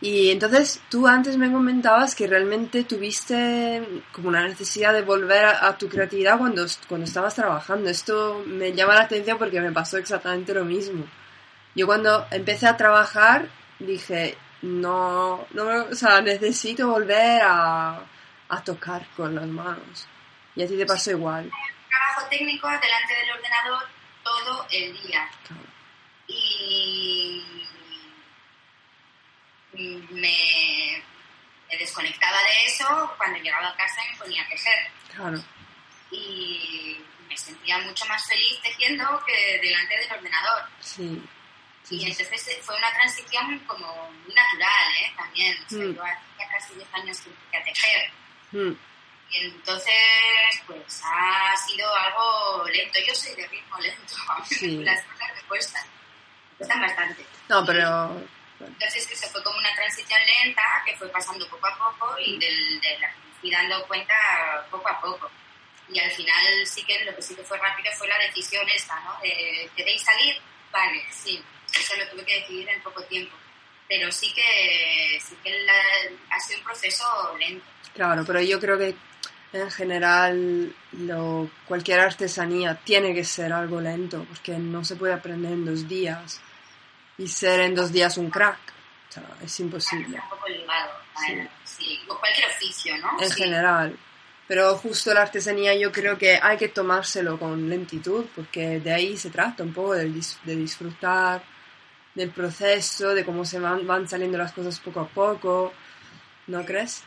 [0.00, 5.78] Y entonces tú antes me comentabas que realmente tuviste como una necesidad de volver a,
[5.78, 7.88] tu creatividad cuando, cuando estabas trabajando.
[7.88, 11.04] Esto me llama la atención porque me pasó exactamente lo mismo.
[11.74, 18.00] Yo cuando empecé a trabajar dije, no, no, o sea, necesito volver a,
[18.48, 20.06] a tocar con las manos.
[20.54, 21.50] Y a ti te pasó igual.
[21.88, 23.84] Trabajo técnico delante del ordenador
[24.22, 25.28] todo el día.
[26.26, 27.42] Y
[30.10, 31.02] me,
[31.78, 34.90] desconectaba de eso, cuando llegaba a casa me ponía a tejer.
[35.14, 35.42] Claro.
[36.10, 40.64] Y me sentía mucho más feliz tejiendo que delante del ordenador.
[40.80, 41.22] Sí.
[41.90, 45.12] Y entonces eh, fue una transición como muy natural, ¿eh?
[45.16, 45.56] También.
[45.66, 45.94] O sea, mm.
[45.94, 48.10] Yo hacía casi 10 años que empecé a tejer.
[48.52, 48.76] Mm.
[49.30, 52.98] Y entonces, pues ha sido algo lento.
[53.06, 54.14] Yo soy de ritmo lento.
[54.44, 54.82] Sí.
[54.84, 55.84] Las cosas me cuestan.
[55.84, 57.26] Me cuestan bastante.
[57.48, 58.22] No, pero
[58.60, 62.38] entonces que se fue como una transición lenta que fue pasando poco a poco y
[62.38, 64.14] del, de la fui dando cuenta
[64.70, 65.30] poco a poco.
[65.88, 68.98] Y al final sí que lo que sí que fue rápido fue la decisión esta,
[69.00, 69.18] ¿no?
[69.20, 70.40] De, ¿queréis salir?
[70.70, 71.42] Vale, sí.
[71.78, 73.36] Eso lo tuve que decidir en poco tiempo.
[73.88, 75.66] Pero sí que, sí que
[76.30, 77.04] ha sido un proceso
[77.38, 77.64] lento.
[77.94, 78.94] Claro, pero yo creo que
[79.52, 85.52] en general lo, cualquier artesanía tiene que ser algo lento porque no se puede aprender
[85.52, 86.40] en dos días
[87.18, 88.58] y ser en dos días un crack.
[89.10, 90.18] O sea, es imposible.
[90.18, 90.92] Un poco ligado,
[91.66, 92.00] sí.
[92.08, 93.22] O cualquier oficio, ¿no?
[93.22, 93.98] En general.
[94.48, 99.16] Pero justo la artesanía yo creo que hay que tomárselo con lentitud, porque de ahí
[99.16, 100.10] se trata un poco de,
[100.44, 101.42] de disfrutar
[102.14, 105.72] del proceso, de cómo se van, van, saliendo las cosas poco a poco.
[106.46, 107.02] ¿No crees?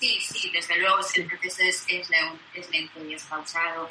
[0.00, 2.08] Sí, sí, desde luego el proceso es, es,
[2.70, 3.88] lento y es pausado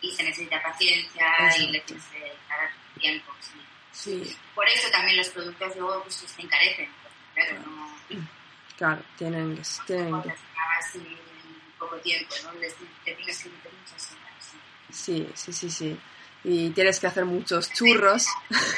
[0.00, 1.26] y se necesita paciencia
[1.58, 3.32] y le tienes que dar tiempo.
[3.40, 4.24] Sí.
[4.24, 4.36] Sí.
[4.54, 6.88] Por eso también los productos luego pues, se encarecen.
[7.34, 8.28] Claro, no...
[8.76, 9.62] claro tienen que...
[9.86, 10.34] Tienen que...
[10.78, 11.18] Así
[11.78, 12.52] poco tiempo, ¿no?
[12.60, 14.52] Les, te tienes que meter muchas horas.
[14.90, 15.98] Sí, sí, sí, sí.
[16.44, 18.26] Y tienes que hacer muchos churros.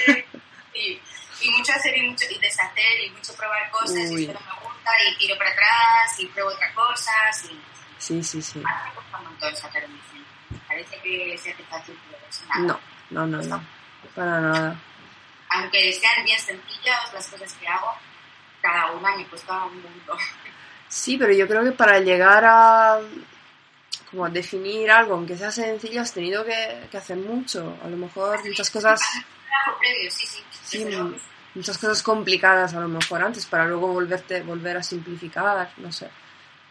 [0.06, 0.12] Sí,
[1.42, 4.66] y mucho hacer y mucho y deshacer y mucho probar cosas y esto no me
[4.66, 7.12] gusta y tiro para atrás y pruebo otra cosa.
[7.44, 7.60] Y...
[7.98, 8.62] Sí, sí, sí.
[8.64, 10.00] A me gusta un montón sacar un
[10.66, 12.80] Parece que se hace fácil, pero nada.
[13.10, 13.64] No, no, no, no.
[14.14, 14.80] Para nada
[15.50, 17.92] aunque sean bien sencillas las cosas que hago,
[18.62, 20.16] cada una me cuesta un mundo.
[20.88, 23.00] Sí, pero yo creo que para llegar a
[24.10, 27.76] como definir algo, aunque sea sencillo, has tenido que, hacer mucho.
[27.84, 29.00] A lo mejor muchas cosas...
[29.50, 30.44] Trabajo previo, sí, sí.
[30.62, 30.86] sí
[31.54, 36.08] muchas cosas complicadas a lo mejor antes para luego volverte, volver a simplificar, no sé.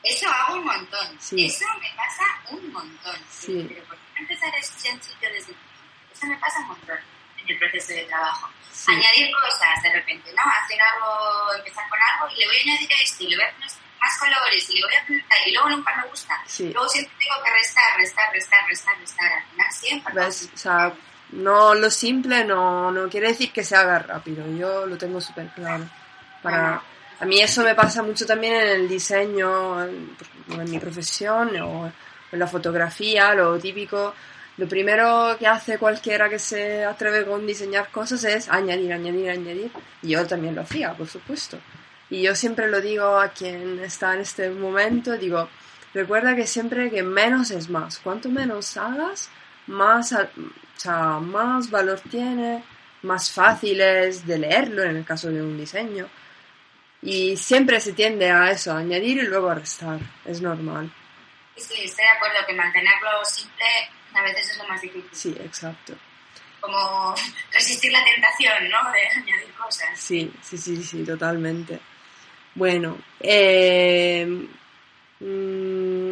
[0.04, 1.20] Eso hago un montón.
[1.20, 1.46] Sí.
[1.46, 3.16] Eso me pasa un montón.
[3.30, 3.66] Sí.
[3.68, 6.14] Pero ¿por qué no empezar es sencillo desde el principio?
[6.14, 6.98] Eso me pasa un montón
[7.38, 8.50] en el proceso de trabajo.
[8.72, 8.92] Sí.
[8.94, 10.42] Añadir cosas de repente, ¿no?
[10.64, 13.52] Hacer algo, empezar con algo y le voy a añadir esto y le voy a
[13.52, 16.44] poner más colores y le voy a poner y luego nunca me gusta.
[16.60, 19.32] Luego siempre tengo que restar, restar, restar, restar, restar.
[19.34, 20.14] Al final siempre.
[20.14, 20.50] ¿Ves?
[20.54, 20.94] O sea,
[21.32, 24.46] no lo simple no, no quiere decir que se haga rápido.
[24.58, 25.86] Yo lo tengo súper claro.
[26.42, 26.82] Para,
[27.20, 31.92] a mí eso me pasa mucho también en el diseño, ejemplo, en mi profesión o
[32.32, 34.14] en la fotografía, lo típico.
[34.58, 39.72] Lo primero que hace cualquiera que se atreve con diseñar cosas es añadir, añadir, añadir.
[40.02, 41.58] Y yo también lo hacía, por supuesto.
[42.10, 45.48] Y yo siempre lo digo a quien está en este momento, digo,
[45.94, 48.00] recuerda que siempre que menos es más.
[48.00, 49.30] Cuanto menos hagas,
[49.68, 50.14] más,
[50.80, 52.64] o sea, más valor tiene,
[53.02, 56.08] más fácil es de leerlo en el caso de un diseño.
[57.02, 60.00] Y siempre se tiende a eso, a añadir y luego a restar.
[60.24, 60.90] Es normal.
[61.58, 63.66] Sí, estoy de acuerdo que mantenerlo simple
[64.14, 65.10] a veces es lo más difícil.
[65.12, 65.96] Sí, exacto.
[66.62, 67.14] Como
[67.52, 68.92] resistir la tentación, ¿no?
[68.94, 70.00] De añadir cosas.
[70.00, 71.78] Sí, sí, sí, sí, totalmente.
[72.56, 74.26] Bueno, eh,
[75.20, 76.09] mm,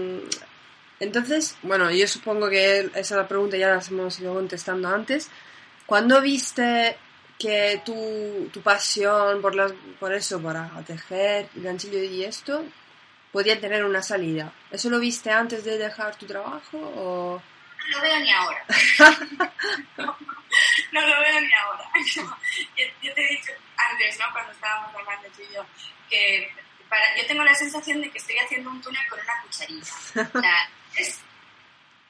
[1.00, 5.30] entonces, bueno, yo supongo que esa la pregunta ya la hemos ido contestando antes.
[5.86, 6.98] ¿Cuándo viste
[7.38, 12.66] que tu, tu pasión por, las, por eso, para tejer, ganchillo y esto,
[13.32, 14.52] podía tener una salida?
[14.72, 17.42] ¿Eso lo viste antes de dejar tu trabajo o...?
[17.90, 18.66] No lo veo ni ahora.
[19.98, 20.06] no,
[20.92, 21.90] no lo veo ni ahora.
[21.94, 22.38] No.
[22.76, 24.26] Yo, yo te he dicho antes, ¿no?
[24.34, 25.66] Cuando estábamos hablando tú y yo,
[26.10, 26.52] que
[26.90, 29.94] para, yo tengo la sensación de que estoy haciendo un túnel con una cucharilla.
[30.34, 31.20] O sea, es-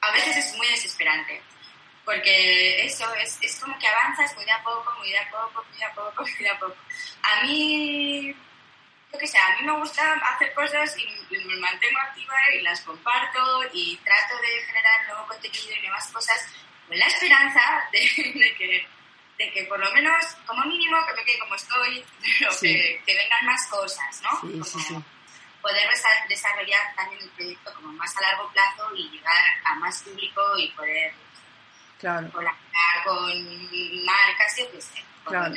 [0.00, 1.42] a veces es muy desesperante.
[2.04, 5.62] Porque eso es, es como que avanzas muy de a poco, muy de a poco,
[5.68, 6.76] muy de a poco, muy de a poco.
[7.22, 8.34] A mí,
[9.12, 11.02] yo qué sé, a mí me gusta hacer cosas y,
[11.34, 16.06] y me mantengo activa y las comparto y trato de generar nuevo contenido y nuevas
[16.10, 16.46] cosas
[16.86, 17.60] con la esperanza
[17.92, 17.98] de,
[18.34, 18.88] de que,
[19.36, 22.04] de que por lo menos, como mínimo, que me quede como estoy,
[22.38, 22.68] pero Sí.
[22.72, 24.30] que, que vengan más cosas, ¿no?
[24.40, 24.94] Sí, sí, Como sí.
[25.68, 30.02] Poder desa- desarrollar también el proyecto como más a largo plazo y llegar a más
[30.02, 31.12] público y poder
[31.98, 35.04] Claro, colaborar con marcas, yo qué sé.
[35.26, 35.54] Claro.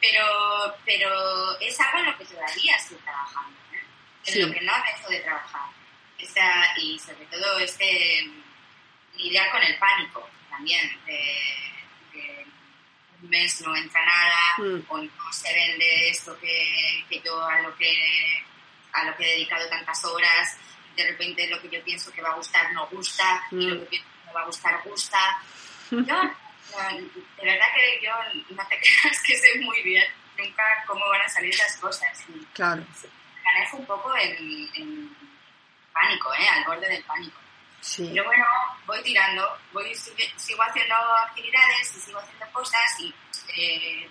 [0.00, 3.84] Pero, pero es algo en lo que todavía estoy trabajando, ¿eh?
[4.26, 4.40] en Sí.
[4.42, 5.70] lo que no dejo de trabajar.
[6.18, 8.28] Esta, y sobre todo este
[9.14, 11.72] lidiar con el pánico también, de,
[12.12, 12.46] de
[13.22, 14.80] un mes no entra nada Mm.
[14.88, 18.44] o no se vende esto que, que yo a lo que
[18.92, 20.56] a lo que he dedicado tantas horas,
[20.96, 23.68] de repente lo que yo pienso que va a gustar no gusta, y Mm.
[23.70, 25.38] lo que pienso que no va a gustar gusta.
[25.90, 28.12] Yo, de verdad que yo
[28.56, 30.04] no te creas que sé muy bien
[30.38, 32.24] nunca cómo van a salir las cosas.
[32.28, 32.82] Y claro.
[33.44, 35.16] manejo un poco en, en
[35.92, 36.48] pánico, ¿eh?
[36.48, 37.38] al borde del pánico.
[37.80, 38.46] Sí, Pero bueno,
[38.86, 43.14] voy tirando, voy, sigo haciendo actividades y sigo haciendo cosas y
[43.56, 44.08] eh,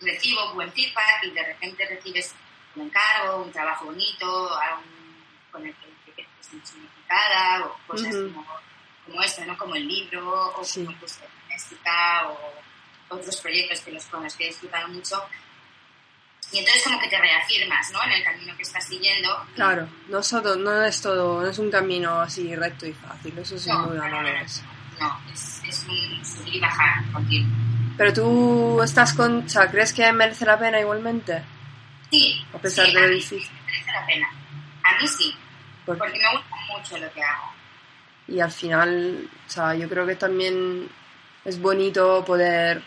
[0.00, 2.34] recibo buen feedback y de repente recibes
[2.78, 4.82] un encargo, un trabajo bonito, algo
[5.50, 8.32] con el que te sientes significada o cosas Ujú.
[8.32, 8.46] como,
[9.06, 9.56] como esto, ¿no?
[9.58, 10.84] Como el libro o Sí.
[10.84, 12.54] como pues, doméstica o
[13.14, 15.22] otros proyectos que los, con los que he disfrutado mucho.
[16.52, 18.02] Y entonces como que te reafirmas, ¿no?
[18.04, 19.46] En el camino que estás siguiendo.
[19.54, 23.58] Claro, no, solo, no es todo, no es un camino así recto y fácil, eso
[23.58, 24.62] sin duda no lo es.
[24.98, 27.50] No, es, es un subir y bajar continuo.
[27.98, 31.42] Pero tú estás con, o sea, ¿crees que merece la pena igualmente?
[32.10, 32.44] Sí.
[32.54, 33.42] A pesar sí, de lo difícil.
[33.42, 34.28] sí merece la pena.
[34.84, 35.34] A mí sí,
[35.84, 37.52] Porque- porque me gusta mucho lo que hago.
[38.28, 40.88] y al final, o sea, yo creo que también
[41.44, 42.82] es bonito poder,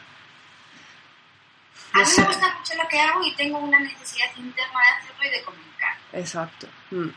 [1.93, 5.03] A mí sé, me gusta mucho lo que hago y tengo una necesidad interna de
[5.03, 5.97] hacerlo y de comunicar.
[6.13, 6.67] exacto.
[6.91, 7.09] Mm,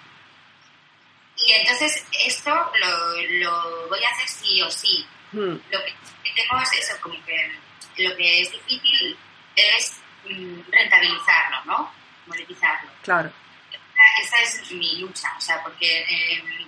[1.37, 5.07] Y entonces esto lo, lo voy a hacer sí o sí.
[5.33, 5.39] mm,
[5.71, 7.53] Lo que tengo es eso, como que
[7.99, 9.17] lo que es difícil
[9.57, 10.01] es
[10.71, 11.93] rentabilizarlo, ¿no?
[12.27, 12.91] Monetizarlo.
[13.03, 13.31] claro,
[14.23, 16.67] esa es mi lucha, o sea, porque eh,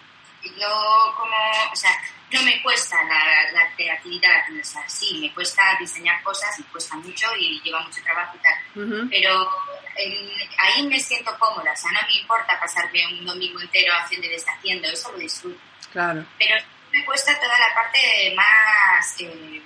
[0.58, 1.36] yo como,
[1.72, 1.90] o sea,
[2.32, 6.96] no me cuesta la, la creatividad, o sea, sí, me cuesta diseñar cosas, me cuesta
[6.96, 9.48] mucho y lleva mucho trabajo y tal, ujú, pero
[9.96, 14.26] eh, ahí me siento cómoda, o sea, no me importa pasarme un domingo entero haciendo
[14.26, 15.60] y deshaciendo, eso lo disfruto,
[15.92, 16.56] claro, pero
[16.92, 19.62] me cuesta toda la parte más eh,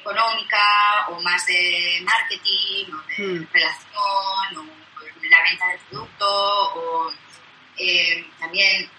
[0.00, 3.48] económica o más de marketing o de Mm.
[3.52, 4.80] relación o
[5.30, 6.26] la venta del producto
[6.74, 7.12] o
[7.76, 8.90] eh, también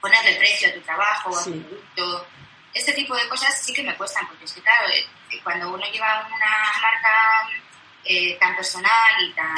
[0.00, 1.52] ponerle precio a tu trabajo, a Sí.
[1.52, 2.26] tu producto.
[2.74, 5.06] Este tipo de cosas sí que me cuestan porque es que claro, eh,
[5.42, 7.48] cuando uno lleva una marca
[8.04, 9.56] eh, tan personal y tan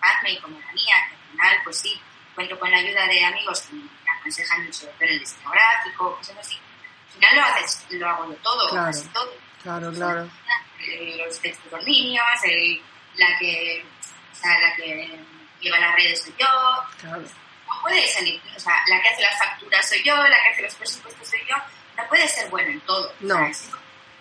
[0.00, 2.00] handmade como la mía, que al final, pues sí,
[2.34, 6.36] cuento con la ayuda de amigos que me aconsejan mucho en el diseño gráfico, cosas
[6.38, 6.56] así.
[6.56, 8.86] Al final lo, haces, lo hago yo todo, Claro.
[8.86, 9.32] casi todo.
[9.62, 10.28] Claro, claro.
[11.26, 12.80] Los textos los niños, el-
[13.16, 13.84] la que
[14.32, 15.18] o sea, la que
[15.60, 16.46] lleva las redes soy yo,
[17.00, 17.20] Claro.
[17.20, 20.62] no puede salir, o sea, la que hace las facturas soy yo, la que hace
[20.62, 21.56] los presupuestos soy yo,
[21.96, 23.12] no puede ser bueno en todo.
[23.20, 23.46] No.
[23.46, 23.68] Es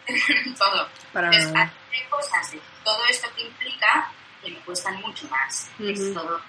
[0.46, 0.90] en todo.
[1.14, 1.72] Para Entonces, nada.
[1.92, 4.12] hacer cosas de todo esto que implica
[4.44, 5.70] que me cuestan mucho más.
[5.80, 6.14] Es Ujú.
[6.16, 6.42] todo,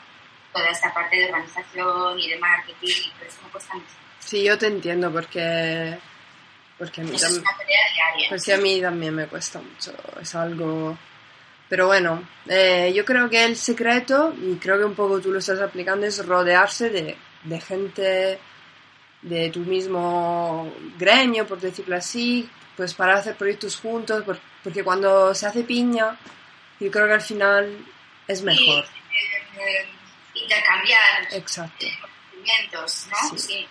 [0.52, 3.86] toda esta parte de organización y de marketing, y por eso me cuesta mucho.
[4.18, 5.98] Sí, yo te entiendo porque,
[6.80, 7.44] porque a mí también...
[8.28, 10.98] Pues sí, a mí también me cuesta mucho, es algo...
[11.68, 15.38] Pero bueno, eh, yo creo que el secreto, y creo que un poco tú lo
[15.38, 18.38] estás aplicando, es rodearse de, de gente
[19.22, 25.32] de tu mismo gremio, por decirlo así, pues para hacer proyectos juntos, por- porque cuando
[25.34, 26.16] se hace piña,
[26.80, 27.86] yo creo que al final
[28.26, 28.84] es mejor.
[28.84, 29.88] Y, eh,
[30.34, 31.86] intercambiar Exacto.
[32.00, 33.38] conocimientos, ¿no?
[33.38, 33.38] Sí.
[33.38, 33.68] Sí,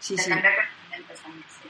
[0.00, 0.30] Sí, sí.
[0.30, 0.68] intercambiar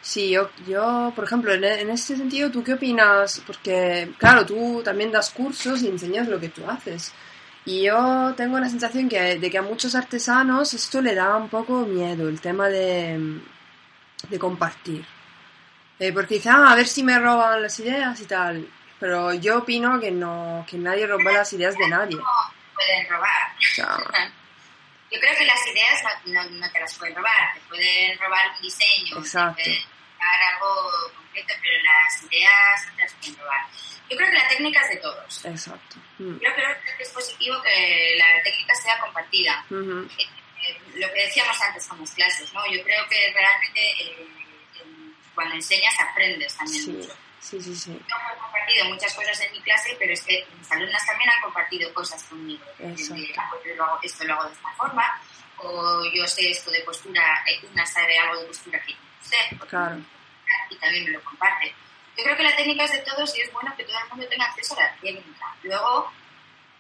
[0.01, 0.31] sí.
[0.31, 3.43] Yo, yo, por ejemplo, en, en este sentido, ¿tú qué opinas?
[3.47, 7.13] Porque, claro, tú también das cursos y enseñas lo que tú haces.
[7.65, 11.49] Y yo tengo la sensación que, de que a muchos artesanos esto le da un
[11.49, 13.41] poco miedo, el tema de,
[14.29, 15.05] de compartir.
[15.99, 18.67] Eh, porque dicen, ah, a ver si me roban las ideas y tal.
[18.99, 22.17] Pero yo opino que no, que nadie roba las ideas de nadie.
[22.17, 23.53] Pueden robar.
[23.57, 23.99] O sea,
[25.11, 28.51] Yo creo que las ideas no, no, no te las pueden robar, te pueden robar
[28.57, 29.57] un diseño, Exacto.
[29.57, 29.83] te pueden
[30.15, 33.61] robar algo concreto, pero las ideas no te las pueden robar.
[34.09, 35.45] Yo creo que la técnica es de todos.
[35.45, 35.97] exacto.
[36.19, 36.33] Mm.
[36.41, 39.65] Yo creo que es positivo que la técnica sea compartida.
[39.71, 40.09] Ujú.
[40.19, 40.27] Eh,
[40.97, 42.61] lo que decíamos antes con las clases, ¿no?
[42.71, 44.29] Yo creo que realmente eh,
[44.77, 44.85] eh,
[45.35, 47.17] cuando enseñas aprendes también Sí, mucho.
[47.41, 47.91] Sí, sí, sí.
[47.93, 51.43] Yo he compartido muchas cosas en mi clase, pero es que mis alumnas también han
[51.43, 52.65] compartido cosas conmigo.
[52.79, 53.15] Exacto.
[53.15, 55.21] De, ah, pues lo hago- esto lo hago de esta forma,
[55.59, 59.25] o yo sé esto de postura, eh, una sabe algo de postura que yo no
[59.29, 60.01] sé, Claro.
[60.71, 61.75] y también me lo comparte.
[62.17, 64.27] Yo creo que la técnica es de todos y es bueno que todo el mundo
[64.29, 65.55] tenga acceso a la técnica.
[65.63, 66.13] Luego,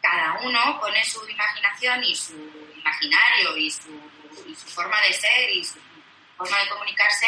[0.02, 2.34] cada uno pone su imaginación y su
[2.76, 3.90] imaginario y su,
[4.46, 5.78] y su forma de ser y su
[6.36, 7.26] forma de comunicarse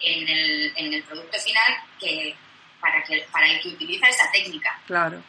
[0.00, 2.34] en el, en el producto final que
[2.80, 4.80] para, que, para el que utiliza esa técnica.
[4.86, 5.22] Claro.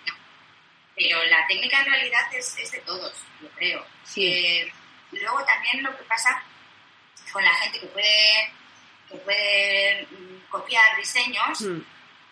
[0.95, 3.85] Pero la técnica en realidad es, es de todos, yo creo.
[4.03, 4.25] Sí.
[4.27, 4.71] Eh,
[5.11, 6.43] luego también lo que pasa
[7.31, 8.51] con la gente que puede,
[9.09, 11.81] que puede mm, copiar diseños Mm.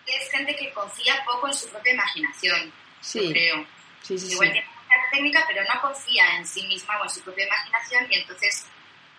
[0.06, 3.66] es gente que confía poco en su propia imaginación, yo Sí, creo.
[4.02, 7.22] sí, sí, Igual tiene mucha técnica, pero no confía en sí misma o en su
[7.22, 8.66] propia imaginación y entonces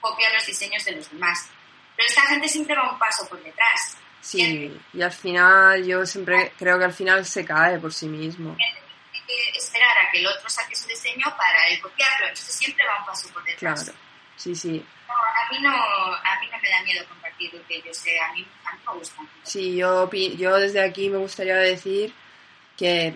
[0.00, 1.48] copia los diseños de los demás.
[1.96, 3.96] Pero esta gente siempre va un paso por detrás.
[4.20, 8.54] Sí, y al final yo siempre creo que al final se cae por sí mismo.
[8.56, 12.26] Tiene que esperar a que el otro saque su diseño para él copiarlo.
[12.28, 13.84] Entonces siempre va un paso por detrás.
[13.84, 13.98] Claro,
[14.36, 14.84] sí, sí.
[15.08, 18.18] No, a, mí no, a mí no me da miedo compartir lo que yo sé.
[18.20, 19.22] A mí, a mí me gusta.
[19.42, 22.12] Sí, yo, yo desde aquí me gustaría decir
[22.76, 23.14] que,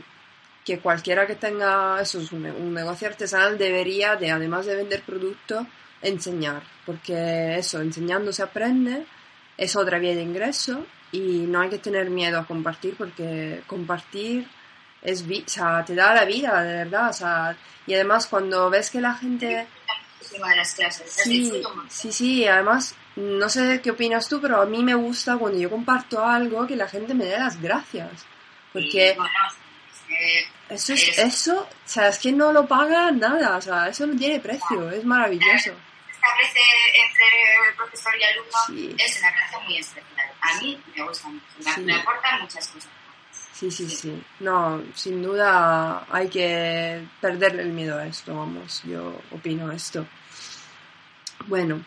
[0.65, 4.77] que cualquiera que tenga eso, es un, ne- un negocio artesanal debería, de, además de
[4.77, 5.67] vender producto,
[6.01, 6.63] enseñar.
[6.87, 9.05] Porque eso, enseñando se aprende,
[9.57, 14.49] es otra vía de ingreso y no hay que tener miedo a compartir porque compartir
[15.03, 17.11] es vi- o sea, te da la vida, de verdad.
[17.11, 19.67] O sea, y además cuando ves que la gente...
[20.19, 21.05] Muchísimo de las clases.
[21.17, 25.37] las Sí, sí, sí, además, no sé qué opinas tú, pero a mí me gusta
[25.37, 28.11] cuando yo comparto algo que la gente me dé las gracias.
[28.73, 29.31] Porque bueno,
[30.71, 34.07] eso es, es- eso, o sea, es que no lo paga nada, o sea, eso
[34.07, 35.73] no tiene precio, es maravilloso.
[36.25, 36.61] Establece
[36.95, 38.97] entre el profesor y alumno Sí.
[38.99, 40.31] es una relación muy especial.
[40.41, 41.81] A mí me gusta mucho, me, Sí.
[41.83, 42.91] me aporta muchas cosas.
[43.53, 44.23] Sí, sí, sí.
[44.41, 50.07] No, sin duda hay que perderle el miedo a esto, vamos, yo opino esto.
[51.47, 51.85] Bueno,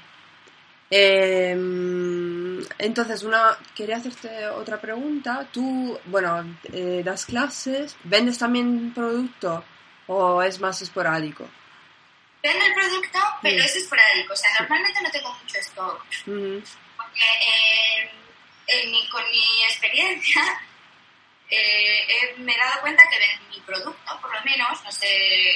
[0.89, 5.47] em, entonces una quería hacerte otra pregunta.
[5.51, 9.63] Tú, bueno, eh, das clases, ¿vendes también producto
[10.07, 11.47] o es más esporádico?
[12.47, 13.65] Vendo el producto, pero Sí.
[13.69, 14.33] es esporádico.
[14.33, 16.05] O sea, normalmente no tengo mucho stock.
[16.27, 16.63] Ujú,
[16.97, 18.11] Porque eh,
[18.67, 20.41] en mi- con mi experiencia
[21.49, 25.07] eh, he- me he dado cuenta que ven- mi producto, por lo menos, no sé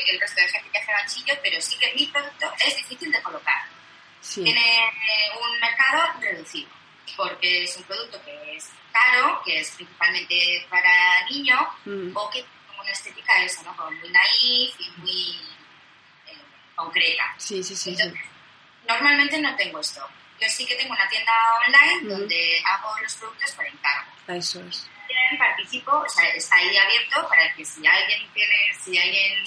[0.09, 3.21] el resto de gente que hace ganchillo, pero sí que mi producto es difícil de
[3.21, 3.61] colocar.
[4.21, 6.69] Sí, Tiene eh, un mercado reducido,
[7.17, 12.41] porque es un producto que es caro, que es principalmente para niños, ujú, o que
[12.43, 13.75] tiene una estética eso, ¿no?
[13.75, 15.50] Como muy naif y muy eh,
[16.85, 17.33] concreta.
[17.37, 17.97] sí, sí, sí,
[18.87, 20.07] normalmente no tengo esto.
[20.39, 21.31] Yo sí que tengo una tienda
[21.67, 24.11] online donde hago los productos por encargo.
[24.27, 24.89] Eso es.
[25.37, 29.43] Participo, o sea, está ahí abierto para que si alguien tiene, si alguien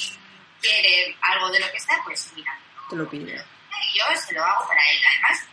[0.61, 2.57] quiere algo de lo que está, pues mira.
[2.89, 3.35] Te lo pide.
[3.35, 5.01] Y yo se lo hago para él.
[5.11, 5.47] Además,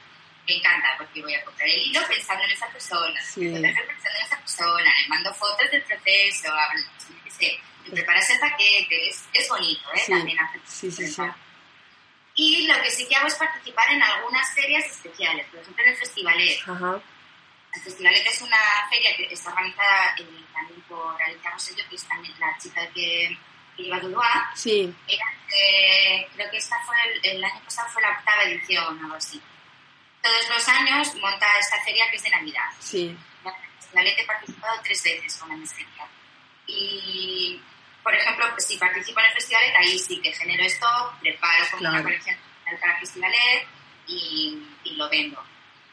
[0.47, 3.41] me encanta porque voy a comprar el hilo pensando en esa persona, Sí.
[3.49, 6.83] pensando en esa persona, le mando fotos del proceso, hablo,
[7.29, 7.59] sé,
[7.89, 9.99] preparas el paquete, es, es bonito, ¿eh?
[10.05, 10.11] Sí.
[10.11, 11.21] También hacer Sí, sí, sí.
[12.43, 15.89] Y lo que sí que hago es participar en algunas ferias especiales, por ejemplo en
[15.91, 16.59] el Festivalet.
[16.67, 16.99] Ajá.
[17.71, 18.57] El Festivalet es una
[18.89, 23.37] feria que está organizada eh, también por Alicia Rosselló, que es también la chica que,
[23.77, 24.25] que lleva Dudois.
[24.55, 25.25] Sí, Ella,
[25.55, 29.15] eh, creo que esta fue el, el año pasado fue la octava edición o algo
[29.15, 29.39] así.
[30.23, 32.69] Todos los años monta esta feria que es de Navidad.
[32.79, 33.15] sí.
[33.93, 36.07] La he participado tres veces con la mezquita.
[36.65, 37.61] Y,
[38.03, 41.79] por ejemplo, pues, si participo en el Festivalet, ahí sí que genero stock, preparo como
[41.79, 41.95] Claro.
[41.95, 42.37] una colección
[42.79, 43.67] para el Festivalet
[44.07, 45.43] y, y lo vendo.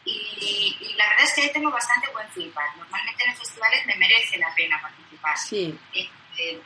[0.04, 2.76] Y, y la verdad es que ahí tengo bastante buen feedback.
[2.76, 5.36] Normalmente en el Festivalet me merece la pena participar.
[5.38, 6.60] Sí, Eh, eh,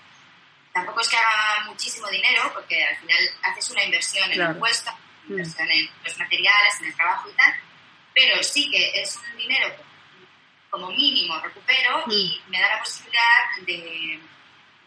[0.73, 4.53] tampoco es que haga muchísimo dinero, porque al final haces una inversión en Claro.
[4.53, 4.93] el puesto,
[5.25, 5.33] Mm.
[5.33, 7.55] inversión en los materiales, en el trabajo y tal,
[8.15, 9.83] pero sí que es un dinero que
[10.71, 12.51] como mínimo recupero y Mm.
[12.51, 14.21] me da la posibilidad de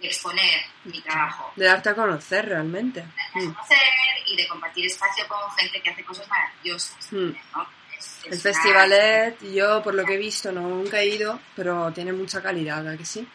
[0.01, 3.01] exponer mi trabajo, de darte a conocer realmente.
[3.01, 3.53] de Mm.
[3.53, 3.77] conocer
[4.27, 7.11] y de compartir espacio con gente que hace cosas maravillosas.
[7.11, 7.31] Mm.
[7.55, 7.67] ¿no?
[7.97, 11.91] Es- es El Festivalet, yo por lo que he visto, no, nunca he ido, pero
[11.93, 13.27] tiene mucha calidad, ¿a que sí?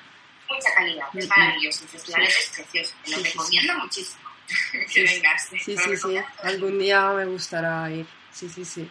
[0.48, 1.84] mucha calidad, es Mm, maravilloso.
[1.84, 3.38] El festival es precioso, te lo Sí, sí, sí.
[3.38, 4.30] recomiendo muchísimo.
[4.72, 5.14] que Sí, sí.
[5.14, 5.48] vengas.
[5.64, 6.18] Sí, sí, sí.
[6.42, 8.04] Algún día me gustará ir.
[8.32, 8.90] Sí, sí, sí.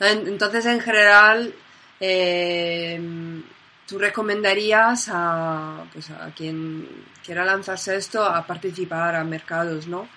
[0.00, 1.54] En- Entonces, en general,
[1.98, 3.00] eh,
[3.92, 6.88] tú recomendarías a, pues, a quien
[7.22, 10.08] quiera lanzarse esto a participar a mercados, ¿no?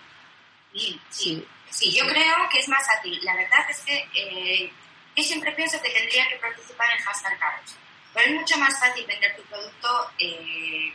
[0.73, 1.35] Sí, sí.
[1.35, 1.47] Sí.
[1.71, 3.19] Sí, yo creo que es más fácil.
[3.23, 4.71] La verdad es que eh,
[5.17, 7.75] yo siempre pienso que tendría que participar en más mercados.
[8.13, 10.93] Pero es mucho más fácil vender tu producto eh,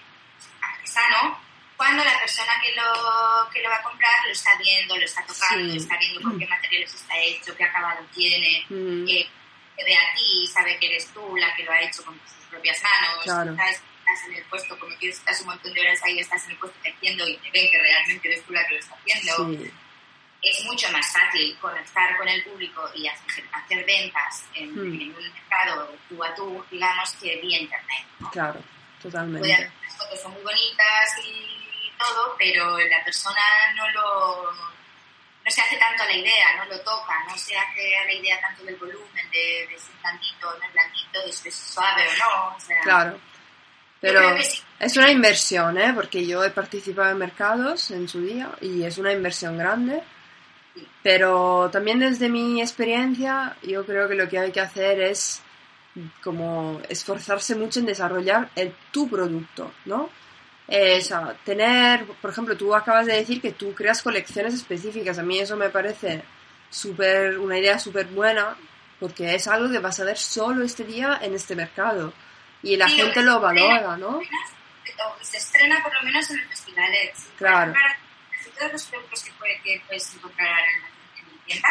[0.62, 1.38] artesano
[1.76, 5.22] cuando la persona que lo, que lo va a comprar lo está viendo, lo está
[5.26, 5.76] tocando, Sí.
[5.76, 9.28] está viendo con qué materiales está hecho, qué acabado tiene, Mm, eh,
[9.76, 12.39] te ve a ti, sabe que eres tú la que lo ha hecho con tus
[12.50, 13.50] propias manos, Claro.
[13.52, 13.70] estás,
[14.00, 16.58] estás en el puesto, como que estás un montón de horas ahí, estás en el
[16.58, 19.70] puesto tejiendo y te ven que realmente eres tú la que lo está haciendo sí,
[20.42, 25.00] es mucho más fácil conectar con el público y hacer, hacer ventas en, Hmm.
[25.00, 28.06] en un mercado tú a tú, digamos, que vía internet.
[28.20, 28.30] ¿no?
[28.30, 28.62] claro,
[29.02, 29.48] totalmente.
[29.48, 33.40] las fotos son muy bonitas y todo, pero la persona
[33.76, 34.52] no lo
[35.50, 38.12] no se hace tanto a la idea, no lo toca, no se hace a la
[38.12, 41.48] idea tanto del volumen, de, de si es blandito o no es blandito, de si
[41.48, 42.56] es suave o no.
[42.56, 43.20] O sea, Claro.
[44.00, 44.62] Pero sí.
[44.78, 45.92] es una inversión, ¿eh?
[45.92, 50.02] Porque yo he participado en mercados en su día y es una inversión grande.
[51.02, 55.42] Pero también desde mi experiencia, yo creo que lo que hay que hacer es
[56.22, 60.10] como esforzarse mucho en desarrollar el, tu producto, ¿no?
[60.70, 65.18] Eh, o sea, tener, por ejemplo, tú acabas de decir que tú creas colecciones específicas.
[65.18, 66.22] A mí eso me parece
[66.70, 68.56] súper, una idea súper buena
[69.00, 72.12] porque es algo que vas a ver solo este día en este mercado.
[72.62, 74.18] Y la Sí, gente lo valora, ¿no?
[74.20, 76.92] o se estrena por lo menos en el festival.
[76.94, 77.72] eh, Claro.
[77.72, 81.68] Casi todos los productos que, puede- que puedes encontrar en, en mi tienda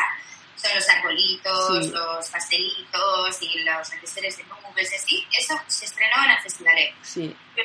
[0.56, 1.91] son los arbolitos, Sí.
[1.91, 5.26] los pastelitos y los accesorios de nubes, así.
[5.38, 6.76] Eso se estrenó en el festival.
[7.04, 7.64] Sí, Yo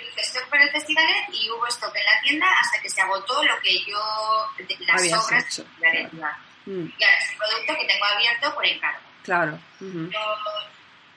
[0.78, 3.42] hice stock para el festival y hubo stock en la tienda hasta que se agotó
[3.44, 6.38] lo que yo, de- las Habías obras hecho, del Festivalet, iba.
[6.66, 9.00] mm, Y ahora es un producto que tengo abierto por encargo.
[9.22, 9.58] claro.
[9.80, 10.36] Yo,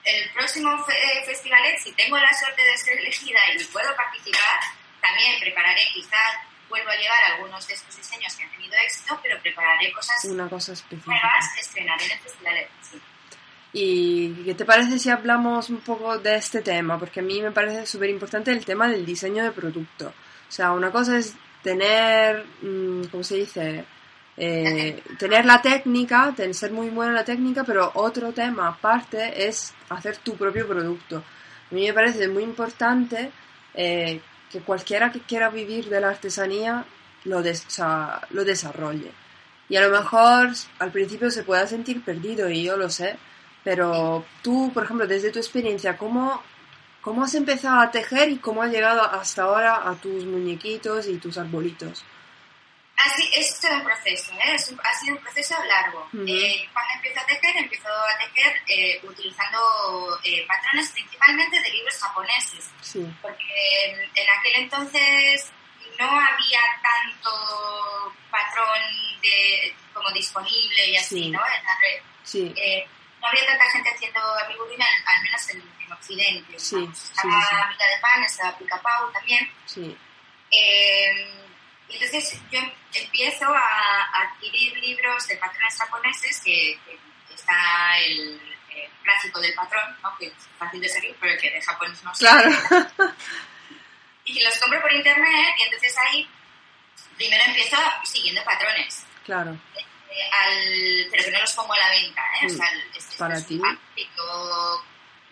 [0.04, 4.60] el próximo fe- eh, festivalet, si tengo la suerte de ser elegida y puedo participar,
[5.00, 6.36] también prepararé, quizás
[6.68, 10.48] vuelvo a llevar algunos de estos diseños que han tenido éxito, pero prepararé cosas Una
[10.48, 11.10] cosa específica.
[11.10, 12.70] nuevas que estrenaré en el festivalet.
[12.82, 13.00] Sí.
[13.72, 16.98] ¿Y qué te parece si hablamos un poco de este tema?
[16.98, 20.08] Porque a mí me parece súper importante el tema del diseño de producto.
[20.08, 23.84] O sea, una cosa es tener, mm, ¿cómo se dice?
[24.36, 29.74] Eh, tener la técnica, ser muy buena en la técnica, pero otro tema aparte es
[29.90, 31.22] hacer tu propio producto.
[31.70, 33.30] A mí me parece muy importante
[33.74, 36.84] eh, que cualquiera que quiera vivir de la artesanía
[37.24, 37.66] lo, des-
[38.30, 39.12] lo desarrolle.
[39.68, 43.18] Y a lo mejor al principio se pueda sentir perdido, y yo lo sé,
[43.68, 46.42] pero tú, por ejemplo, desde tu experiencia, ¿cómo,
[47.02, 51.18] ¿cómo has empezado a tejer y cómo has llegado hasta ahora a tus muñequitos y
[51.18, 52.02] tus arbolitos?
[52.96, 54.54] Así, es todo un proceso, ¿eh?
[54.54, 56.00] Es un- ha sido un proceso largo.
[56.14, 56.24] Ujú.
[56.26, 61.94] Eh, cuando empiezo a tejer, empiezo a tejer eh, utilizando eh, patrones principalmente de libros
[62.02, 62.70] japoneses.
[62.80, 63.44] Sí, porque
[63.84, 65.52] en, en aquel entonces
[65.98, 68.80] no había tanto patrón
[69.20, 71.30] de, como disponible y así, Sí.
[71.30, 71.38] ¿no?
[71.40, 72.02] En la red.
[72.24, 72.86] sí, Eh,
[73.20, 76.58] no había tanta gente haciendo amigurumi, al, menos en, en Occidente.
[76.58, 77.56] Sí, Estaba sí, sí.
[77.56, 79.50] Amiga de Pan, estaba Pica Pau también.
[79.66, 79.96] Sí.
[80.50, 81.30] Eh,
[81.88, 82.60] entonces yo
[82.94, 88.40] empiezo a, a adquirir libros de patrones japoneses, que, que está el,
[88.74, 90.16] el clásico del patrón, ¿no?
[90.18, 92.20] que es fácil de seguir, pero que de japonés no sé.
[92.26, 92.50] Claro.
[94.30, 96.28] Y los compro por internet y entonces ahí
[97.16, 99.06] primero empiezo siguiendo patrones.
[99.24, 99.52] claro.
[99.74, 99.84] eh,
[100.32, 102.46] al, pero que no los pongo a la venta, ¿eh?
[102.46, 102.56] O Mm.
[102.56, 103.60] sea, este Para ti.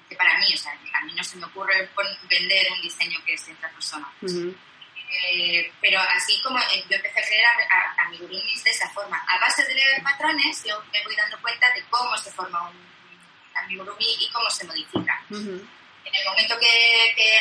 [0.08, 1.90] que para mí, o sea, a mí no se me ocurre
[2.28, 4.08] vender un diseño que es de otra persona.
[4.22, 7.50] Eh, pero así como eh, yo empecé a creer a,
[8.02, 11.72] a, amigurumis de esa forma, a base de leer patrones, yo me voy dando cuenta
[11.72, 12.76] de cómo se forma un
[13.54, 15.22] amigurumi y cómo se modifica.
[15.30, 17.38] En el momento que, que,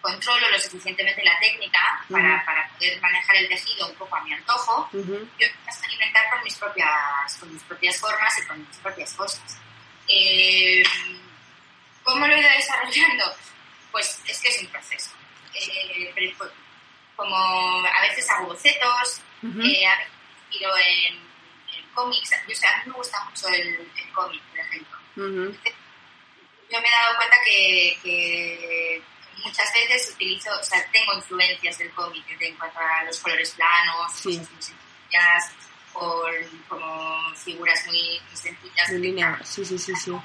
[0.00, 2.44] controlo lo suficientemente la técnica para, Ujú.
[2.46, 6.42] para poder manejar el tejido un poco a mi antojo, yo empiezo a experimentar con
[6.44, 9.58] mis propias, con mis propias formas y con mis propias cosas.
[10.08, 10.82] Eh,
[12.02, 13.24] ¿Cómo lo he ido desarrollando?
[13.92, 15.10] Pues es que es un proceso.
[15.54, 16.50] Eh, pero co-
[17.16, 17.36] como
[17.86, 19.60] a veces hago bocetos, Ujú.
[19.60, 20.12] eh, a veces
[20.48, 21.14] inspiro en,
[21.76, 22.30] en cómics.
[22.48, 24.98] Yo, sé, a mí me gusta mucho el, el cómic, por ejemplo.
[25.16, 29.02] Yo me he dado cuenta que, que
[29.44, 34.12] muchas veces utilizo, o sea, tengo influencias del cómic en cuanto a los colores planos,
[34.14, 34.36] Sí.
[34.38, 35.52] cosas muy sencillas,
[35.94, 36.22] o
[36.68, 38.88] como figuras muy, muy sencillas.
[38.90, 39.38] De línea.
[39.44, 40.10] Sí, sí, sí, sí.
[40.10, 40.22] ¿no?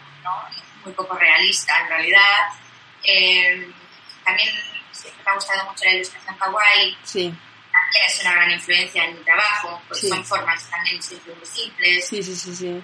[0.83, 2.47] muy poco realista en realidad.
[3.03, 3.71] Eh,
[4.23, 4.49] también
[4.91, 7.33] siempre me ha gustado mucho la ilustración kawaii, Sí,
[7.71, 10.09] también es una gran influencia en mi trabajo, porque Sí.
[10.09, 12.07] son formas también siempre muy simples.
[12.07, 12.83] sí, sí, sí, sí.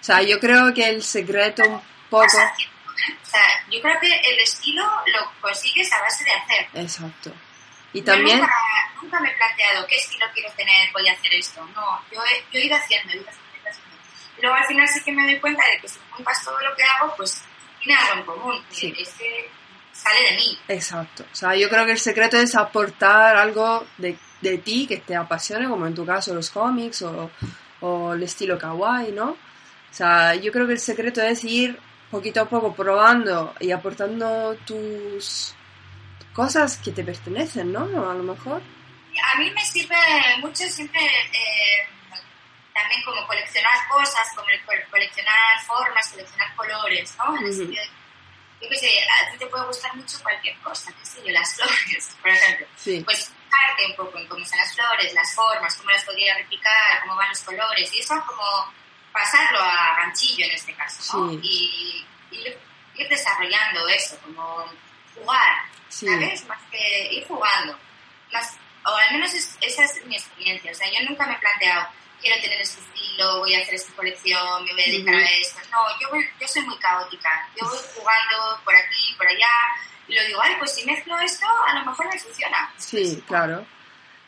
[0.00, 2.26] O sea, yo creo que el secreto un poco...
[3.22, 6.68] O sea, yo creo que el estilo lo consigues a base de hacer.
[6.74, 7.32] Exacto.
[7.92, 8.38] Y Yo también...
[8.38, 8.52] nunca,
[9.02, 11.64] nunca me he planteado qué estilo quiero tener, voy a hacer esto.
[11.74, 13.96] No, yo he, yo he ido haciendo, he ido haciendo, he ido haciendo.
[14.38, 16.74] Y luego al final sí que me doy cuenta de que si juntas todo lo
[16.74, 17.42] que hago, pues
[17.82, 18.64] tiene algo en común.
[18.70, 18.94] Sí.
[18.98, 19.50] Es que
[19.92, 20.58] sale de mí.
[20.68, 21.24] Exacto.
[21.32, 25.16] O sea, yo creo que el secreto es aportar algo de, de ti que te
[25.16, 27.30] apasione, como en tu caso los cómics o,
[27.80, 29.30] o el estilo kawaii, ¿no?
[29.30, 31.80] O sea, yo creo que el secreto es ir
[32.10, 35.54] poquito a poco probando y aportando tus
[36.32, 37.82] cosas que te pertenecen, ¿no?
[38.10, 38.62] A lo mejor.
[39.34, 39.96] A mí me sirve
[40.40, 41.88] mucho siempre eh,
[42.74, 44.46] también como coleccionar cosas, como
[44.90, 47.36] coleccionar formas, coleccionar colores, ¿no?
[47.38, 47.90] En el sentido de-
[48.58, 51.54] yo qué sé, a ti te puede gustar mucho cualquier cosa, qué sé yo, las
[51.56, 52.66] flores, por ejemplo.
[52.76, 53.02] Sí.
[53.04, 57.00] Pues fijarte un poco en cómo son las flores, las formas, cómo las podría replicar,
[57.02, 58.72] cómo van los colores, y eso como
[59.16, 61.30] pasarlo a ganchillo en este caso, ¿no?
[61.30, 61.40] Sí.
[61.42, 62.06] Y,
[62.36, 62.46] y
[63.00, 64.64] ir, desarrollando eso, como
[65.14, 66.06] jugar, Sí.
[66.06, 66.44] ¿sabes?
[66.46, 67.78] Más que ir jugando.
[68.32, 70.70] Más, o al menos es- esa es mi experiencia.
[70.70, 71.88] O sea, yo nunca me he planteado,
[72.20, 75.24] quiero tener este estilo, voy a hacer esta colección, me voy a dedicar Ujú.
[75.24, 75.58] a esto.
[75.72, 77.48] No, yo, voy- yo soy muy caótica.
[77.58, 79.52] Yo voy jugando por aquí, por allá,
[80.08, 82.70] y lo digo, ay, pues si mezclo esto, a lo mejor me funciona.
[82.76, 83.66] Sí, claro.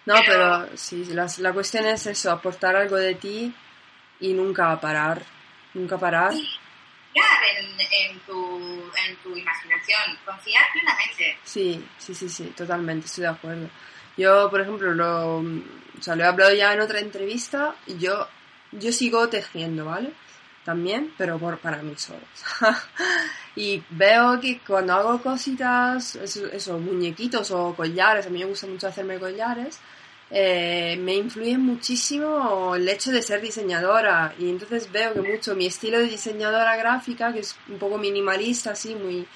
[0.07, 3.55] No, Pero- pero sí, la, la cuestión es eso, aportar algo de ti
[4.21, 5.23] y nunca parar.
[5.75, 6.33] Nunca parar.
[6.35, 6.49] Y
[7.13, 8.59] confiar en, en, tu,
[9.07, 11.39] en tu imaginación, confiar plenamente.
[11.45, 13.69] Sí, sí, sí, sí, totalmente, estoy de acuerdo.
[14.17, 18.29] Yo, por ejemplo, lo, o sea, lo he hablado ya en otra entrevista y yo,
[18.73, 20.13] yo sigo tejiendo, ¿vale?
[20.65, 22.21] También, pero por, para mí solo.
[23.57, 28.67] y veo que cuando hago cositas, eso, eso, muñequitos o collares, a mí me gusta
[28.67, 29.81] mucho hacerme collares,
[30.31, 35.67] eh, me influye muchísimo el hecho de ser diseñadora y entonces veo que mucho mi
[35.67, 39.27] estilo de diseñadora gráfica, que es un poco minimalista, así, muy,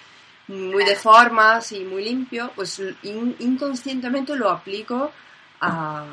[0.48, 5.12] muy de formas y muy limpio, pues in- inconscientemente lo aplico
[5.60, 6.04] a,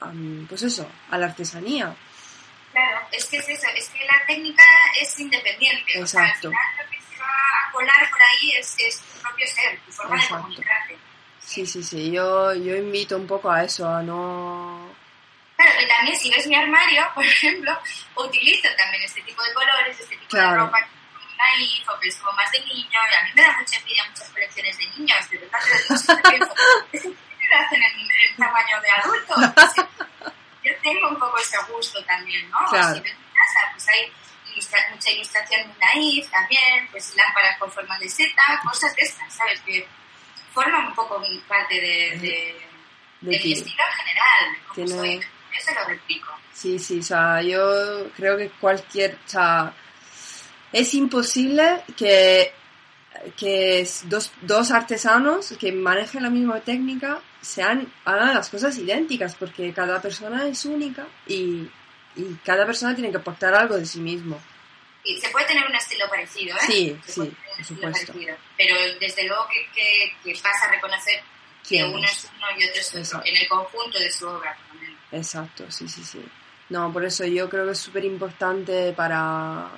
[0.00, 0.12] a,
[0.48, 1.94] pues eso, a la artesanía.
[2.72, 4.62] Claro, es que es eso, es que la técnica
[5.00, 6.02] es independiente.
[6.02, 6.48] O sea, al Exacto.
[6.48, 9.92] final lo que se va a colar por ahí es, es tu propio ser, tu
[9.92, 10.36] forma Exacto.
[10.36, 10.98] de comunicarte.
[11.52, 14.90] Sí, sí, sí, yo, yo invito un poco a eso, a no...
[15.56, 17.78] Claro, y también si ves mi armario, por ejemplo,
[18.16, 20.50] utilizo también este tipo de colores, este tipo Claro.
[20.52, 23.42] de ropa que naif o que es como más de niño, y a mí me
[23.42, 25.58] da mucha envidia muchas colecciones de niños, de verdad,
[26.30, 29.34] que lo hacen en, en tamaño de adulto.
[30.64, 32.58] Yo tengo un poco ese gusto también, ¿no?
[32.70, 32.94] Claro.
[32.94, 34.12] Si ves mi casa, pues hay
[34.54, 39.34] ilustra- mucha ilustración muy naif también, pues lámparas con forma de seta, cosas de estas,
[39.34, 39.60] ¿sabes?
[39.66, 39.86] Que
[40.52, 42.56] forman un poco mi parte de, de,
[43.20, 43.48] De de ti.
[43.48, 45.20] mi estilo en general, cómo Tiene- soy.
[45.58, 46.32] Eso lo replico.
[46.52, 49.72] Sí, sí, o sea, yo creo que cualquier, o sea,
[50.72, 52.52] es imposible que,
[53.36, 59.72] que dos, dos artesanos que manejen la misma técnica sean, hagan las cosas idénticas, porque
[59.74, 61.68] cada persona es única y,
[62.16, 64.40] y cada persona tiene que aportar algo de sí mismo.
[65.04, 66.60] Y se puede tener un estilo parecido, ¿eh?
[66.66, 67.20] Sí, Se sí.
[67.20, 68.12] puede por supuesto.
[68.56, 71.20] Pero desde luego que, que, que vas a reconocer
[71.68, 74.56] que uno es uno y otro es otro, en el conjunto de su obra.
[75.10, 76.24] Exacto, sí, sí, sí.
[76.68, 79.68] No, por eso yo creo que es súper importante para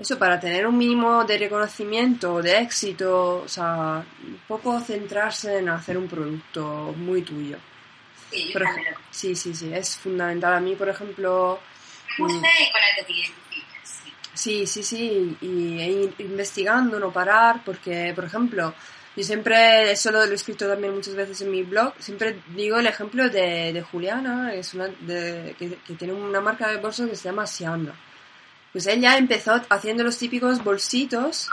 [0.00, 5.68] eso, para tener un mínimo de reconocimiento, de éxito, o sea, un poco centrarse en
[5.68, 7.58] hacer un producto muy tuyo.
[8.30, 8.52] Sí,
[9.10, 10.54] sí, sí, sí, es fundamental.
[10.54, 11.60] A mí, por ejemplo...
[12.18, 13.12] Me gusta y con el que te
[14.34, 15.46] Sí, sí, sí, y
[15.80, 18.74] ir investigando, no parar, porque, por ejemplo,
[19.16, 22.86] yo siempre, eso lo, he escrito también muchas veces en mi blog, siempre digo el
[22.86, 27.24] ejemplo de, de Juliana, es una de, que, tiene una marca de bolsos que se
[27.24, 27.94] llama Sianda.
[28.72, 31.48] Pues ella empezó haciendo los típicos bolsitos,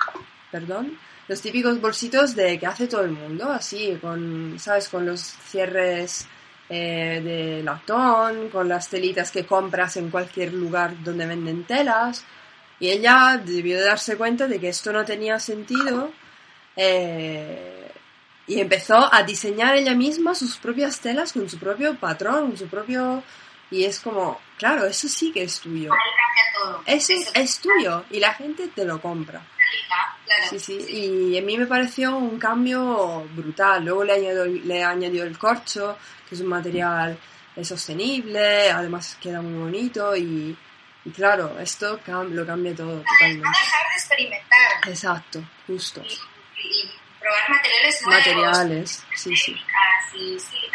[0.51, 0.97] perdón,
[1.27, 4.87] los típicos bolsitos de que hace todo el mundo, así, con, ¿sabes?
[4.87, 6.27] Con los cierres
[6.69, 12.23] eh, de latón, con las telitas que compras en cualquier lugar donde venden telas.
[12.79, 16.11] Y ella debió de darse cuenta de que esto no tenía sentido
[16.75, 17.91] eh,
[18.45, 23.23] y empezó a diseñar ella misma sus propias telas con su propio patrón, su propio...
[23.69, 25.91] Y es como, claro, eso sí que es tuyo.
[26.85, 29.41] Eso es tuyo y la gente te lo compra.
[30.49, 33.83] Sí, sí, y a mí me pareció un cambio brutal.
[33.83, 35.97] Luego le añadió, le añadió el corcho,
[36.27, 37.17] que es un material
[37.61, 40.55] sostenible, además queda muy bonito y,
[41.05, 43.47] y claro, esto lo cambia todo totalmente.
[43.47, 44.89] dejar de experimentar.
[44.89, 46.03] Exacto, justo
[46.57, 46.89] y
[47.19, 48.25] probar materiales nuevos.
[48.25, 49.55] Materiales, sí, sí.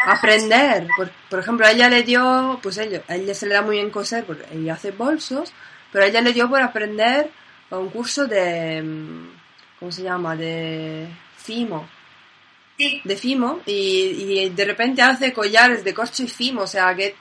[0.05, 0.87] Aprender.
[0.95, 3.77] Por, por, ejemplo, a ella le dio, pues ella, a ella se le da muy
[3.77, 5.51] bien coser porque ella hace bolsos,
[5.91, 7.29] pero a ella le dio por aprender
[7.69, 9.29] a un curso de, mm,
[9.79, 10.35] ¿cómo se llama?
[10.35, 11.07] De
[11.37, 11.89] Fimo.
[12.77, 13.01] Sí.
[13.03, 17.15] De Fimo y, y de repente hace collares de corcho y Fimo, o sea que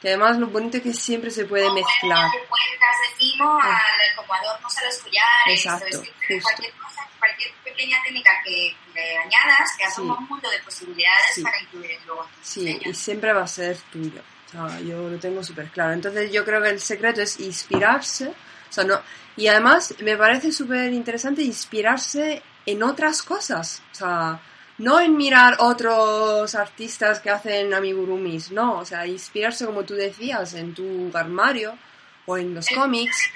[0.00, 2.30] que además lo bonito es que siempre se puede mezclar.
[2.48, 3.80] cuentas de Fimo ah.
[4.16, 5.64] como adornos a los collares.
[5.64, 6.02] Exacto,
[6.42, 11.60] cualquier cosa, cualquier pequeña técnica que le añadas, que hace un mundo de posibilidades para
[11.60, 12.26] incluir luego.
[12.42, 14.22] Sí, y siempre va a ser tuyo.
[14.46, 15.92] O sea, yo lo tengo súper claro.
[15.92, 18.28] Entonces yo creo que el secreto es inspirarse.
[18.28, 19.00] O sea, no,
[19.36, 23.82] y además me parece súper interesante inspirarse en otras cosas.
[23.92, 24.40] O sea,
[24.80, 28.78] no en mirar otros artistas que hacen amigurumis, no.
[28.78, 31.76] O sea, inspirarse, como tú decías, en tu armario
[32.26, 33.30] o en los cómics.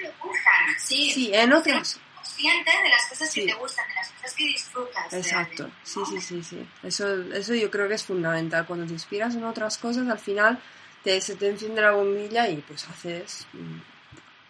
[0.77, 1.99] Sí, sí, en otras
[2.37, 5.13] de las cosas que te gustan, de las cosas que disfrutas.
[5.13, 6.67] Exacto, sí, sí, sí, sí.
[6.83, 8.65] Eso, eso yo creo que es fundamental.
[8.65, 10.59] Cuando te inspiras en otras cosas, al final
[11.03, 13.77] te, se te enciende la bombilla y pues haces mm,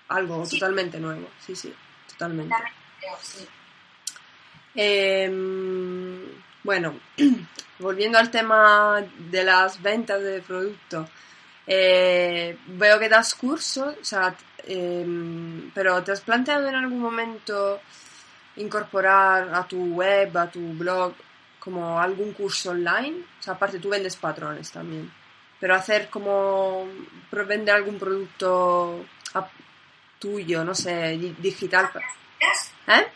[0.09, 1.29] algo totalmente nuevo.
[1.45, 1.73] Sí, sí,
[2.09, 2.55] totalmente.
[4.77, 6.99] Em, bueno,
[7.79, 11.07] volviendo al tema de las ventas de producto.
[11.67, 14.35] Eh, veo que das cursos, o sea,
[14.67, 17.81] Em, pero ¿te has planteado en algún momento
[18.55, 21.13] incorporar a tu web, a tu blog,
[21.59, 23.23] como algún curso online?
[23.39, 25.11] O sea, aparte tú vendes patrones también.
[25.59, 26.87] Pero hacer como
[27.31, 29.05] vender algún producto
[30.19, 31.91] tuyo, no sé, digital.
[32.87, 33.07] ¿Eh?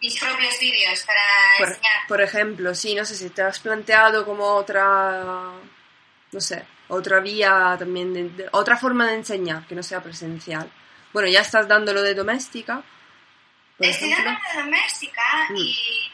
[0.00, 1.20] Mis propios vídeos para
[1.58, 2.06] por, enseñar.
[2.08, 5.52] Por ejemplo, sí, no sé si te has planteado como otra,
[6.32, 10.70] no sé, otra vía también, otra forma de enseñar que no sea presencial.
[11.12, 12.82] Bueno, ya estás dando lo de doméstica.
[13.78, 15.56] Estoy dando de doméstica mm.
[15.56, 16.12] y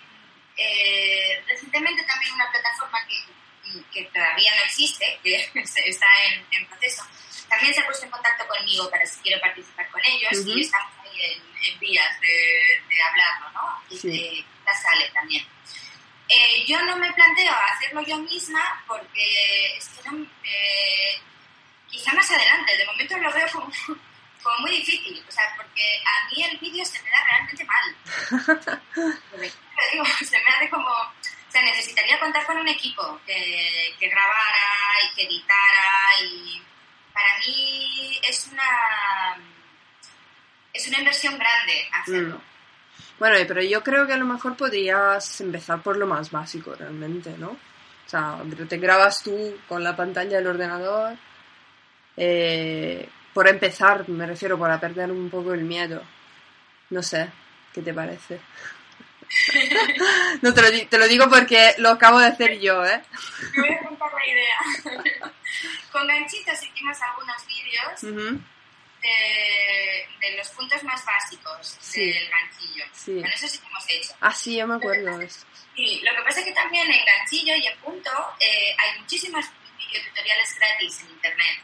[0.57, 5.35] eh, recientemente también una plataforma que, que, todavía no existe, que
[5.87, 7.03] está en, en, proceso,
[7.49, 10.93] también se ha puesto en contacto conmigo para si quiero participar con ellos y estamos
[11.03, 13.83] ahí en, en vías de, de, hablarlo, ¿no?
[13.91, 14.47] Y sí.
[14.65, 15.45] ya sale también.
[16.29, 21.21] Eh, yo no me planteo hacerlo yo misma porque es que no, eh,
[21.89, 23.71] quizá más adelante, de momento lo veo como
[24.43, 28.81] como muy difícil, o sea, porque a mí el vídeo se me da realmente mal.
[29.93, 35.03] digo, se me hace como, o sea, necesitaría contar con un equipo que, que grabara
[35.05, 36.63] y que editara y
[37.13, 39.37] para mí es una
[40.73, 42.37] es una inversión grande hacerlo.
[42.37, 42.57] Mm.
[43.19, 47.35] Bueno, pero yo creo que a lo mejor podrías empezar por lo más básico realmente,
[47.39, 47.57] ¿no?
[48.07, 48.39] O sea,
[48.69, 51.17] te grabas tú con la pantalla del ordenador,
[52.17, 56.03] eh, por empezar, me refiero, para perder un poco el miedo.
[56.91, 57.29] No sé,
[57.73, 58.41] ¿qué te parece?
[60.43, 63.03] no te lo, te lo, digo porque lo acabo de hacer yo, ¿eh?
[63.57, 65.33] Me voy a contar la idea.
[65.93, 68.01] Con ganchitos hicimos algunos vídeos
[69.03, 72.85] de, de, los puntos más básicos del ganchillo.
[72.93, 73.21] Sí.
[73.21, 74.13] Con eso sí que hemos hecho.
[74.21, 75.45] Ah, sí, yo me acuerdo de eso.
[75.77, 78.11] Sí, lo que pasa es que también en ganchillo y en punto
[78.41, 79.45] eh, hay muchísimos
[79.79, 81.59] videotutoriales gratis en internet.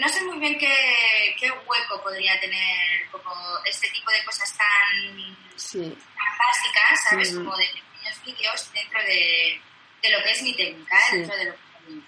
[0.00, 3.32] No sé muy bien qué, qué, hueco podría tener como
[3.64, 5.78] este tipo de cosas tan, sí.
[5.78, 7.32] pequeñas, ¿sabes?
[7.32, 7.44] Ujú.
[7.44, 9.60] Como de pequeños vídeos dentro de,
[10.02, 11.00] de lo que es mi técnica.
[11.08, 11.16] Sí.
[11.18, 12.02] dentro de lo que es mi-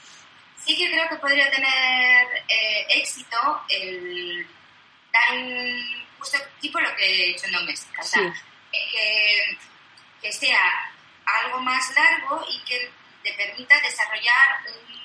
[0.66, 4.46] Sí que creo que podría tener eh, éxito el
[5.12, 8.02] dar un justo tipo lo que he hecho en doméstica.
[8.02, 8.40] O sea, Sí.
[8.72, 9.58] eh, que,
[10.20, 10.90] que sea
[11.24, 12.90] algo más largo y que
[13.22, 14.60] te permita desarrollar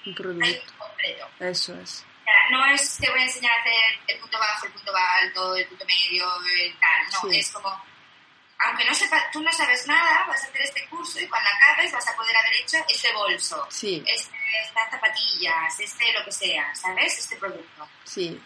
[0.05, 1.29] un, proyecto completo.
[1.39, 2.05] Eso es.
[2.21, 4.93] O sea, no es te voy a enseñar a hacer el punto bajo, el punto
[4.95, 7.05] alto, el punto medio, el tal.
[7.11, 7.39] No, Sí.
[7.39, 7.83] es como,
[8.59, 11.91] aunque no sepa, tú no sabes nada, vas a hacer este curso y cuando acabes
[11.91, 16.73] vas a poder haber hecho este bolso, Sí, este, estas zapatillas, este lo que sea,
[16.75, 17.17] ¿sabes?
[17.19, 17.89] Este producto.
[18.05, 18.41] sí,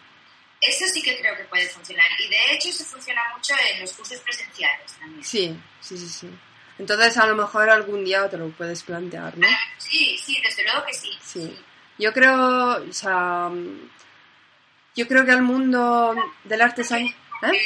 [0.60, 2.06] Eso sí que creo que puede funcionar.
[2.18, 5.22] Y de hecho eso funciona mucho en los cursos presenciales también.
[5.24, 6.38] sí, sí, sí, sí.
[6.78, 9.46] Entonces a lo mejor algún día te lo puedes plantear, ¿no?
[9.78, 11.10] Sí, sí, desde luego que sí.
[11.22, 11.58] Sí.
[11.98, 13.50] Yo creo, o sea,
[14.94, 16.14] yo creo que el mundo
[16.44, 17.12] del artesanía...
[17.42, 17.50] ¿Eh?
[17.52, 17.60] Eh,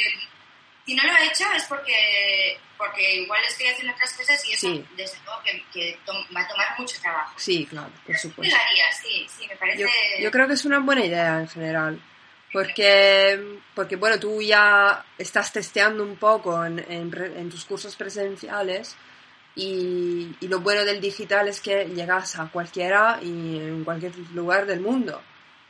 [0.85, 4.67] si no lo he hecho es porque porque igual estoy haciendo otras cosas y eso
[4.67, 4.85] Sí.
[4.97, 5.99] desde luego que, que
[6.35, 7.33] va a tomar mucho trabajo.
[7.37, 8.57] Sí, claro, por supuesto.
[9.01, 9.79] sí, sí, me parece...
[9.79, 9.87] Yo,
[10.19, 12.01] yo creo que es una buena idea en general.
[12.53, 18.95] Porque, porque bueno, tú ya estás testeando un poco en, en en tus cursos presenciales
[19.55, 24.65] y, y lo bueno del digital es que llegas a cualquiera y en cualquier lugar
[24.65, 25.21] del mundo.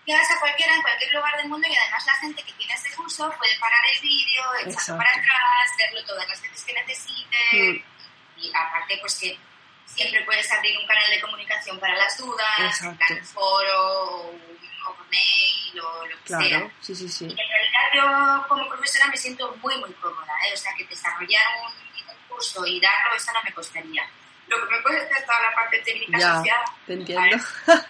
[0.05, 2.93] Llegas a cualquiera, en cualquier lugar del mundo y además la gente que tiene ese
[2.95, 7.37] curso puede parar el vídeo, echarlo para atrás, verlo todas las veces que necesite.
[7.53, 8.41] Mm.
[8.41, 9.37] Y aparte, pues que
[9.85, 14.95] siempre puedes abrir un canal de comunicación para las dudas, plan foro o, un- o
[15.09, 16.37] mail o lo que sea.
[16.39, 17.25] Claro, sí, sí, sí.
[17.25, 20.53] Y en realidad yo como profesora me siento muy, muy cómoda, ¿eh?
[20.53, 21.71] O sea, que desarrollar un,
[22.11, 24.03] un curso y darlo, eso no me costaría.
[24.47, 26.65] Lo que me cuesta es toda la parte técnica Ya, asociada.
[26.85, 27.37] te entiendo.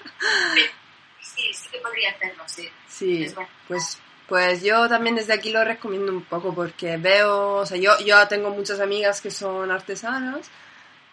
[1.21, 2.69] Sí, sí que podría hacerlo, sí.
[2.87, 3.49] Sí, Es bueno.
[3.67, 7.97] pues, pues yo también desde aquí lo recomiendo un poco porque veo, o sea, yo,
[7.99, 10.49] yo tengo muchas amigas que son artesanas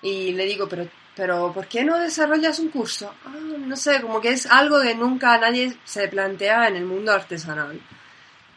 [0.02, 3.14] y le digo, pero, pero ¿por qué no desarrollas un curso?
[3.24, 7.12] Ah, no sé, como que es algo que nunca nadie se plantea en el mundo
[7.12, 7.80] artesanal.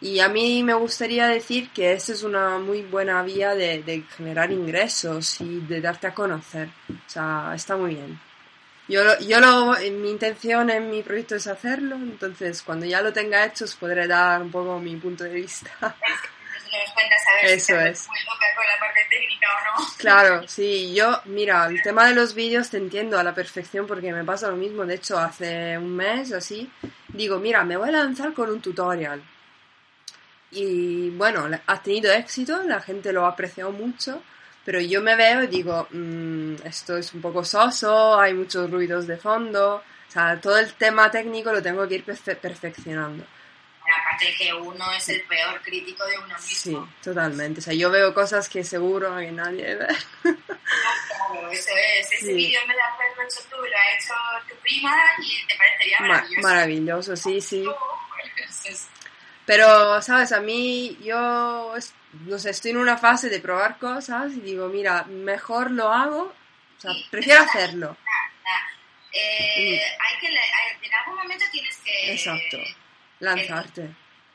[0.01, 4.03] Y a mí me gustaría decir que esta es una muy buena vía de, de
[4.17, 6.69] generar ingresos y de darte a conocer.
[6.89, 8.19] O sea, está muy bien.
[8.87, 13.45] Yo, yo lo, mi intención en mi proyecto es hacerlo, entonces cuando ya lo tenga
[13.45, 15.69] hecho os podré dar un poco mi punto de vista.
[16.73, 18.07] Entonces nos cuentas a ver Eso si es.
[18.07, 19.87] muy loca con la parte técnica o no.
[19.97, 24.11] Claro, sí, yo, mira, el tema de los vídeos te entiendo a la perfección porque
[24.11, 26.69] me pasa lo mismo, de hecho hace un mes así,
[27.09, 29.21] digo, mira, me voy a lanzar con un tutorial.
[30.51, 34.21] Y bueno, ha tenido éxito, la gente lo ha apreciado mucho,
[34.65, 39.07] pero yo me veo y digo, "Mm, esto es un poco soso, hay muchos ruidos
[39.07, 43.25] de fondo, o sea, todo el tema técnico lo tengo que ir perfe- perfeccionando.
[44.01, 46.93] Aparte de que uno es el peor crítico de uno Sí, mismo.
[47.03, 47.59] totalmente.
[47.59, 49.87] O sea, yo veo cosas que seguro que nadie ve.
[50.21, 51.69] Claro, eso
[51.99, 52.11] es.
[52.11, 52.33] Ese Sí.
[52.33, 54.13] vídeo de haberlo hecho tú, lo ha hecho
[54.49, 56.47] tu prima y te parecería Ma- maravilloso.
[56.47, 57.65] maravilloso, sí, sí.
[58.65, 58.87] Es-
[59.45, 60.31] Pero, ¿sabes?
[60.31, 61.73] A mí, yo,
[62.25, 66.33] no sé, estoy en una fase de probar cosas y digo, mira, mejor lo hago,
[66.77, 67.05] o sea, Sí.
[67.11, 67.97] prefiero hacerlo.
[69.11, 72.57] Eh, hay que, le- hay- en algún momento tienes que, Exacto.
[73.19, 73.89] Lanzarte.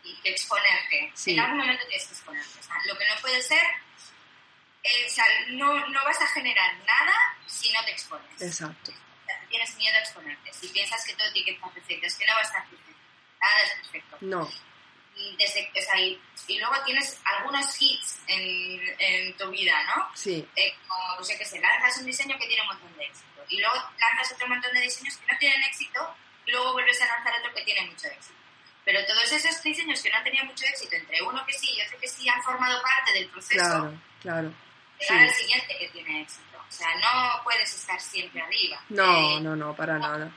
[0.05, 1.11] y que exponerte.
[1.15, 1.33] Sí.
[1.33, 2.59] En algún momento tienes que exponerte.
[2.59, 3.63] O sea, lo que no puede ser,
[4.83, 8.41] eh, o sea, no, no vas a generar nada si no te expones.
[8.41, 8.91] Exacto.
[8.91, 10.53] O sea, tienes miedo a exponerte.
[10.53, 13.01] Si piensas que todo tiene que estar perfecto, es que no va a estar perfecto.
[13.41, 14.17] Nada es perfecto.
[14.23, 14.51] No,
[15.17, 20.09] Y, desde, o sea, y, y luego tienes algunos hits en, en tu vida, ¿no?
[20.15, 23.05] sí, eh, como, pues yo qué sé, lanzas un diseño que tiene un montón de
[23.05, 26.15] éxito y luego lanzas otro montón de diseños que no tienen éxito
[26.47, 28.38] y luego vuelves a lanzar otro que tiene mucho éxito.
[28.91, 31.83] Pero todos esos diseños que no han tenido mucho éxito, entre uno que sí y
[31.83, 34.53] otro que sí, han formado parte del proceso claro, claro.
[34.99, 35.43] llegar al Sí.
[35.43, 36.57] siguiente que tiene éxito.
[36.57, 38.81] O sea, no puedes estar siempre arriba.
[38.89, 39.05] No,
[39.37, 40.31] Eh, no, no, para nada.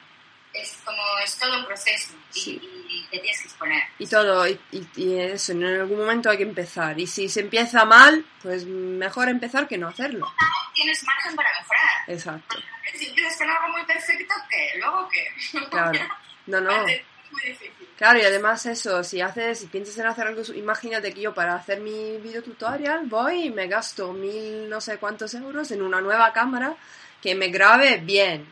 [0.53, 2.85] Es como, es todo un proceso y, Sí.
[2.89, 3.83] y te tienes que exponer.
[3.99, 6.99] Y todo, y, y- y eso, en algún momento hay que empezar.
[6.99, 10.29] Y si se empieza mal, pues mejor empezar que no hacerlo.
[10.75, 12.03] Tienes margen para mejorar.
[12.07, 12.57] Exacto,
[12.93, 14.77] Si empiezas con algo muy perfecto, ¿qué?
[14.77, 15.27] ¿Luego qué?
[15.69, 15.99] claro.
[16.47, 16.85] No, no.
[16.87, 17.87] Es muy difícil.
[18.01, 21.53] Claro, y además eso, si haces, si piensas en hacer algo, imagínate que yo para
[21.53, 26.01] hacer mi video tutorial voy y me gasto mil no sé cuántos euros en una
[26.01, 26.73] nueva cámara
[27.21, 28.51] que me grabe bien.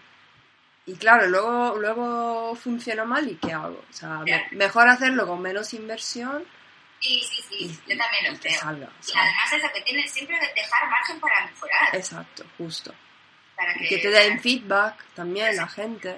[0.86, 3.84] Y claro, luego, luego funciona mal y ¿qué hago?
[3.89, 6.45] O sea, me- mejor hacerlo con menos inversión
[7.00, 8.60] Sí, sí, sí, y, yo también lo que creo.
[8.60, 8.88] salga.
[9.02, 9.22] Y salga.
[9.24, 11.95] además es lo que tienes siempre que dejar margen para mejorar.
[11.95, 12.93] Exacto, justo.
[13.56, 16.18] para Y que te den feedback también la gente,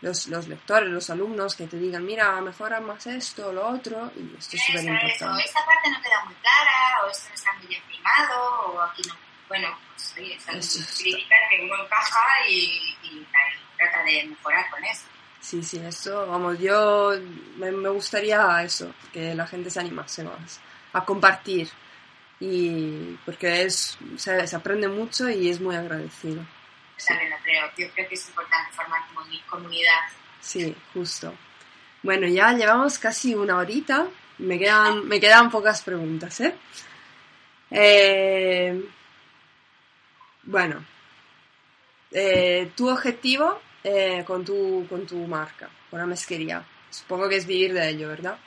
[0.00, 4.36] los, los lectores, los alumnos, que te digan, mira, mejora más esto, lo otro, y
[4.38, 5.44] esto es súper importante.
[5.44, 9.02] esta parte no queda muy clara, o esto no está muy bien filmado, o aquí
[9.08, 9.14] no.
[9.48, 10.54] bueno, pues oye, son
[10.96, 13.26] críticas que uno encaja y, y
[13.76, 15.04] trata de mejorar con eso.
[15.40, 17.12] Sí, sí, eso, vamos, yo
[17.56, 20.60] me, me gustaría eso, que la gente se animase más
[20.94, 21.68] a compartir.
[22.40, 26.44] Y porque es, se, se aprende mucho y es muy agradecido.
[26.96, 27.08] Sí.
[27.08, 27.66] También lo creo.
[27.76, 30.00] Yo creo que es importante formar comuni- comunidad.
[30.40, 31.34] Sí, justo.
[32.02, 34.06] Bueno, ya llevamos casi una horita.
[34.38, 36.54] Me quedan, me quedan pocas preguntas, ¿eh?
[37.70, 38.84] Eh,
[40.44, 40.84] bueno,
[42.10, 46.64] eh, tu objetivo eh, con, tu, con tu marca, con la mezquería.
[46.90, 48.38] Supongo que es vivir de ello, ¿verdad?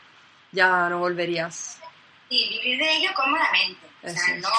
[0.51, 1.79] Ya no volverías.
[2.29, 3.87] Y vivir de ello cómodamente.
[4.07, 4.49] O sea, no,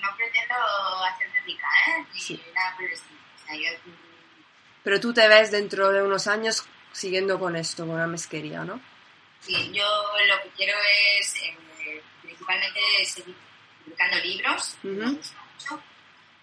[0.00, 0.54] no pretendo
[1.04, 2.04] hacerme rica, ¿eh?
[2.12, 2.42] Ni Sí.
[2.54, 3.20] nada por el estilo.
[3.36, 3.94] O sea, yo mm,
[4.84, 8.80] Pero tú te ves dentro de unos años siguiendo con esto, con la mezquería, ¿no?
[9.40, 9.84] Sí, yo
[10.26, 10.76] lo que quiero
[11.18, 13.36] es eh, principalmente seguir
[13.84, 14.92] publicando libros, Ujú.
[14.94, 15.82] me gusta mucho.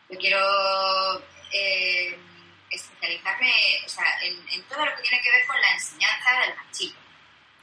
[0.09, 1.19] Yo quiero
[1.53, 2.17] eh,
[2.71, 3.51] especializarme
[3.85, 6.95] o sea, en, en todo lo que tiene que ver con la enseñanza del ganchillo.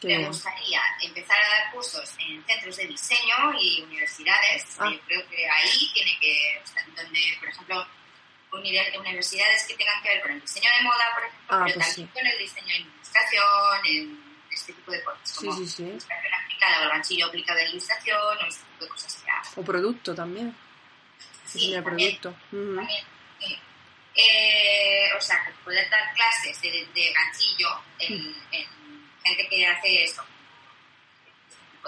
[0.05, 0.27] Me bien.
[0.29, 4.77] gustaría empezar a dar cursos en centros de diseño y universidades.
[4.79, 4.91] Ah.
[4.93, 6.63] Yo creo que ahí tiene que,
[6.97, 7.87] donde, por ejemplo,
[8.53, 11.75] uni- universidades que tengan que ver con el diseño de moda, por ejemplo, Ah, pero
[11.75, 12.13] pues también sí.
[12.15, 15.83] con el diseño en ilustración, en este tipo de cosas, como sí, sí.
[15.83, 19.49] ilustración aplicada o ganchillo aplicado en ilustración o este tipo de cosas que hago.
[19.61, 20.57] O producto también.
[21.47, 22.57] Sí, de también, producto.
[22.57, 22.77] Ujú.
[22.77, 23.05] también,
[23.41, 23.59] sí.
[24.17, 28.35] Eh, o sea, poder dar clases de, de ganchillo en, Mm.
[28.53, 28.67] en
[29.25, 30.25] gente que hace esto,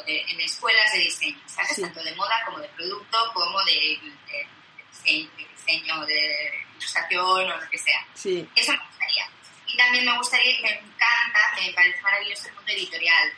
[0.05, 1.75] de- en escuelas de diseño, ¿sabes?
[1.77, 1.83] Sí.
[1.83, 4.47] Tanto de moda como de producto, como de, de-
[4.93, 8.07] diseño, de diseño, de ilustración o lo que sea.
[8.15, 9.31] Sí, Eso me gustaría.
[9.67, 13.33] Y también me gustaría, me encanta, me parece maravilloso el mundo editorial.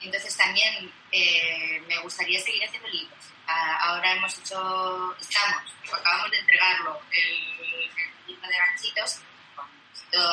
[0.00, 3.18] Entonces también eh, me gustaría seguir haciendo libros.
[3.46, 9.18] Ah, ahora hemos hecho, estamos, acabamos de entregarlo, el, el libro de ganchitos,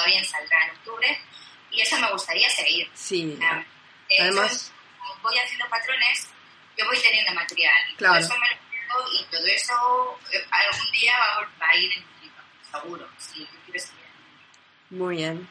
[0.06, 1.20] bien saldrá en octubre,
[1.72, 2.90] y eso me gustaría seguir.
[2.94, 3.38] sí.
[3.42, 3.64] Ah,
[4.10, 4.72] hecho, Además-
[5.22, 6.30] voy haciendo patrones,
[6.78, 7.74] yo voy teniendo material.
[7.92, 8.14] Y Claro.
[8.16, 8.68] todo eso me lo
[9.14, 11.14] y todo eso eh, algún día
[11.62, 12.42] va, a ir en un libro,
[12.72, 13.10] seguro.
[13.18, 14.06] Si yo quiero escribir.
[14.92, 15.50] Muy bien.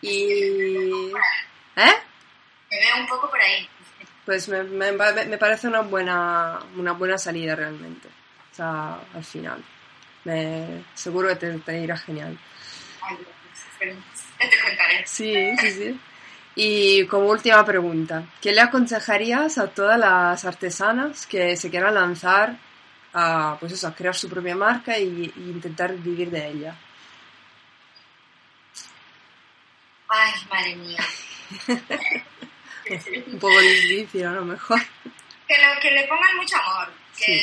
[0.00, 1.12] Y...
[1.76, 1.94] ¿Eh?
[2.70, 3.68] Me veo un poco por ahí.
[4.24, 8.08] Pues me, me, me parece una buena, una buena salida realmente.
[8.52, 9.62] O sea, al final.
[10.24, 12.38] Me, seguro que te, te irá genial.
[13.02, 13.18] Ay,
[13.86, 15.06] ya te contaré.
[15.06, 16.00] Sí, sí, sí.
[16.54, 22.56] Y como última pregunta, ¿qué le aconsejarías a todas las artesanas que se quieran lanzar
[23.14, 26.76] a, pues eso, a crear su propia marca y, y intentar vivir de ella?
[30.08, 31.04] Ay, madre mía.
[33.32, 34.80] Un poco difícil a lo mejor.
[35.48, 37.42] que, lo, que le pongan mucho amor, que, Sí.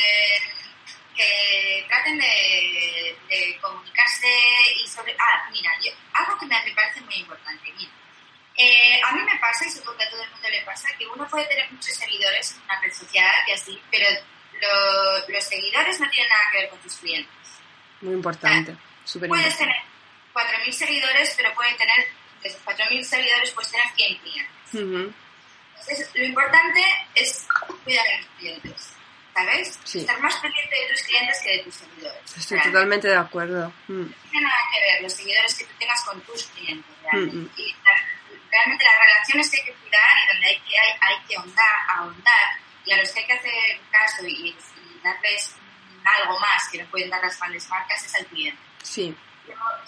[1.20, 4.28] Que traten de, de comunicarse
[4.82, 5.14] y sobre...
[5.20, 7.92] Ah, mira, yo- algo que me, me parece muy importante, mira.
[8.56, 11.08] Eh, a mí me pasa, y supongo que a todo el mundo le pasa, que
[11.08, 14.08] uno puede tener muchos seguidores en una red social y así, pero
[14.62, 17.34] lo- los seguidores no tienen nada que ver con tus clientes.
[18.02, 18.76] Muy importante.
[19.06, 19.82] Súper Puedes importante.
[20.34, 22.08] tener 4.000 seguidores, pero puede tener,
[22.42, 24.74] de esos 4.000 seguidores, puedes tener 100 clientes.
[24.74, 25.14] Ujú.
[25.80, 26.82] Entonces, lo importante
[27.16, 27.48] es
[27.84, 28.94] cuidar a los clientes,
[29.46, 29.80] ¿sabes?
[29.84, 30.00] Sí.
[30.00, 32.22] Estar más pendiente de tus clientes que de tus seguidores.
[32.38, 32.72] Estoy Realmente.
[32.72, 33.74] totalmente de acuerdo.
[33.88, 34.02] Mm.
[34.02, 37.36] No tiene nada que ver los seguidores que tú tengas con tus clientes, realmente.
[37.36, 37.52] Mm, mm.
[37.58, 38.06] Y la-
[38.52, 41.76] realmente las relaciones que hay que cuidar y donde hay que, hay, hay que ahondar,
[41.90, 42.48] ahondar,
[42.86, 44.58] y a los que hay que hacer caso y, y
[45.04, 45.56] darles
[46.04, 48.60] algo más que no pueden dar las grandes marcas es al cliente.
[48.84, 49.16] Sí,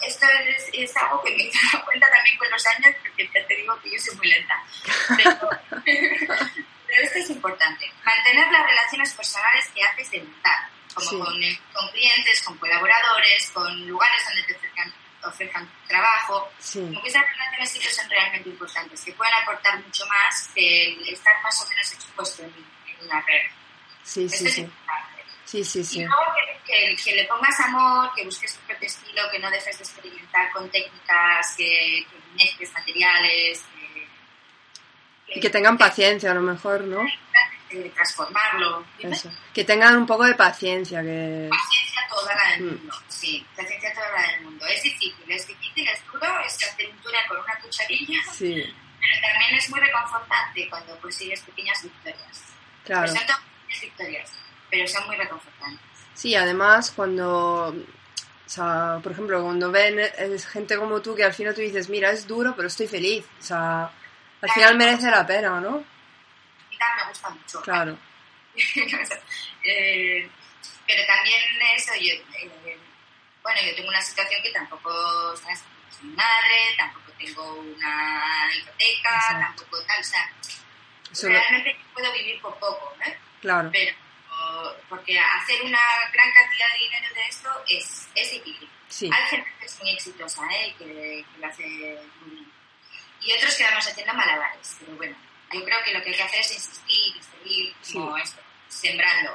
[0.00, 3.46] esto es, es algo que me he dado cuenta también con los años, porque ya
[3.46, 4.62] te digo que yo soy muy lenta.
[5.16, 5.50] Pero,
[6.92, 7.90] pero esto es importante.
[8.04, 11.18] Mantener las relaciones personales que haces de verdad, como Sí.
[11.18, 11.34] con,
[11.72, 16.52] con clientes, con colaboradores, con lugares donde te ofrezcan, ofrezcan trabajo.
[16.58, 20.50] sí, Como que esas relaciones sí que son realmente importantes, que pueden aportar mucho más
[20.54, 22.54] que el estar más o menos expuesto en,
[22.98, 23.42] en una red.
[24.02, 24.60] sí, Esto sí, es sí.
[24.60, 25.22] importante.
[25.46, 25.98] Sí, sí, Y sí.
[26.04, 26.22] luego
[26.66, 29.84] que, que- que le pongas amor, que busques tu propio estilo, que no dejes de
[29.84, 33.62] experimentar con técnicas, que, que mezcles materiales,
[35.34, 37.00] Y que tengan paciencia a lo mejor, ¿no?
[37.70, 38.84] de transformarlo.
[38.98, 39.30] Eso.
[39.54, 41.48] Que tengan un poco de paciencia, que...
[41.50, 42.66] Paciencia toda la del Mm.
[42.76, 44.66] mundo, sí, paciencia toda la del mundo.
[44.66, 48.62] Es difícil, es difícil, es duro, es hacer túnel con una cucharilla, Sí,
[49.00, 52.42] pero también es muy reconfortante cuando consigues pequeñas victorias.
[52.84, 53.06] claro.
[53.06, 54.32] Pero son pequeñas victorias,
[54.70, 55.80] pero son muy reconfortantes.
[56.12, 61.32] Sí, además cuando, o sea, por ejemplo, cuando ven es gente como tú que al
[61.32, 63.24] final tú dices, mira, es duro, pero estoy feliz.
[63.40, 63.90] O sea,
[64.42, 65.84] al final merece la pena, ¿no?
[66.96, 67.60] Me gusta mucho.
[67.62, 67.96] Claro.
[69.64, 70.28] Eh,
[70.88, 71.40] pero también
[71.76, 72.78] eso, yo, eh,
[73.40, 75.62] bueno, yo tengo una situación que tampoco, ¿sabes?
[75.88, 80.32] Soy madre, tampoco tengo una hipoteca, tampoco tal, o sea,
[81.28, 83.16] realmente puedo vivir por poco, ¿eh?
[83.40, 83.70] Claro.
[83.72, 83.94] Pero,
[84.88, 85.80] porque hacer una
[86.12, 88.68] gran cantidad de dinero de esto es, es difícil.
[88.88, 89.08] Sí.
[89.12, 90.74] Hay gente que es muy exitosa, ¿eh?
[90.76, 90.84] Que,
[91.32, 91.64] que lo hace
[92.20, 92.51] muy bien.
[93.24, 95.16] Y otros que vamos haciendo malabares, pero bueno,
[95.52, 99.32] yo creo que lo que hay que hacer es insistir y seguir como esto, sembrando.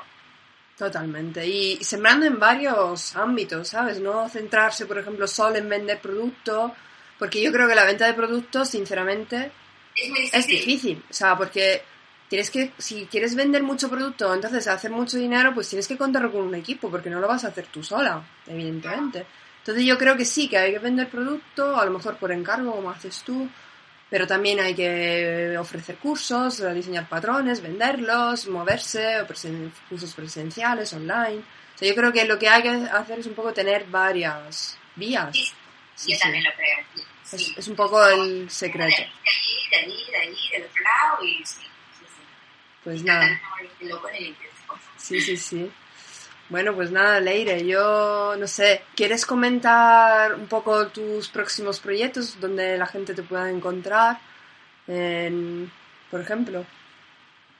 [0.77, 1.45] Totalmente.
[1.47, 3.99] Y sembrando en varios ámbitos, ¿sabes?
[3.99, 6.71] No centrarse, por ejemplo, solo en vender productos,
[7.17, 9.51] porque yo creo que la venta de productos, sinceramente,
[9.95, 10.39] es, muy difícil.
[10.39, 11.03] es difícil.
[11.09, 11.81] O sea, porque
[12.27, 16.29] tienes que, si quieres vender mucho producto, entonces hacer mucho dinero, pues tienes que contar
[16.31, 19.25] con un equipo, porque no lo vas a hacer tú sola, evidentemente.
[19.59, 22.75] Entonces yo creo que sí, que hay que vender producto, a lo mejor por encargo,
[22.75, 23.49] como haces tú,
[24.09, 31.39] pero también hay que ofrecer cursos, diseñar patrones, venderlos, moverse, presen cursos presenciales, online.
[31.75, 34.77] O sea, yo creo que lo que hay que hacer es un poco tener varias
[34.95, 35.29] vías.
[35.35, 35.51] Sí,
[35.95, 36.21] Sí, yo sí.
[36.21, 36.77] también lo creo.
[37.33, 37.53] Es, Sí.
[37.57, 38.95] es un poco el secreto.
[39.01, 42.21] De allí, de allí, de allí, del otro lado, y sí, sí, sí.
[42.83, 43.41] Pues Y nada,
[43.81, 44.35] loco en el
[44.97, 45.71] sí, sí, sí.
[46.49, 52.77] Bueno, pues nada, Leire, yo no sé, ¿quieres comentar un poco tus próximos proyectos donde
[52.77, 54.17] la gente te pueda encontrar?
[54.87, 55.69] En,
[56.09, 56.65] por ejemplo.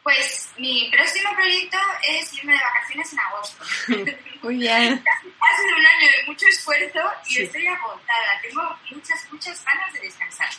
[0.03, 1.77] Pues mi próximo proyecto
[2.07, 3.65] es irme de vacaciones en agosto.
[4.43, 5.03] Muy bien.
[5.39, 7.43] Ha sido un año de mucho esfuerzo y Sí.
[7.43, 8.39] estoy agotada.
[8.41, 8.61] Tengo
[8.91, 10.49] muchas, muchas ganas de descansar.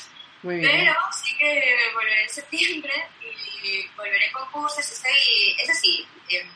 [0.42, 0.70] Muy bien.
[0.70, 4.78] Pero sí que volveré en septiembre y volveré con cursos.
[4.78, 6.46] Estoy, es así, eh,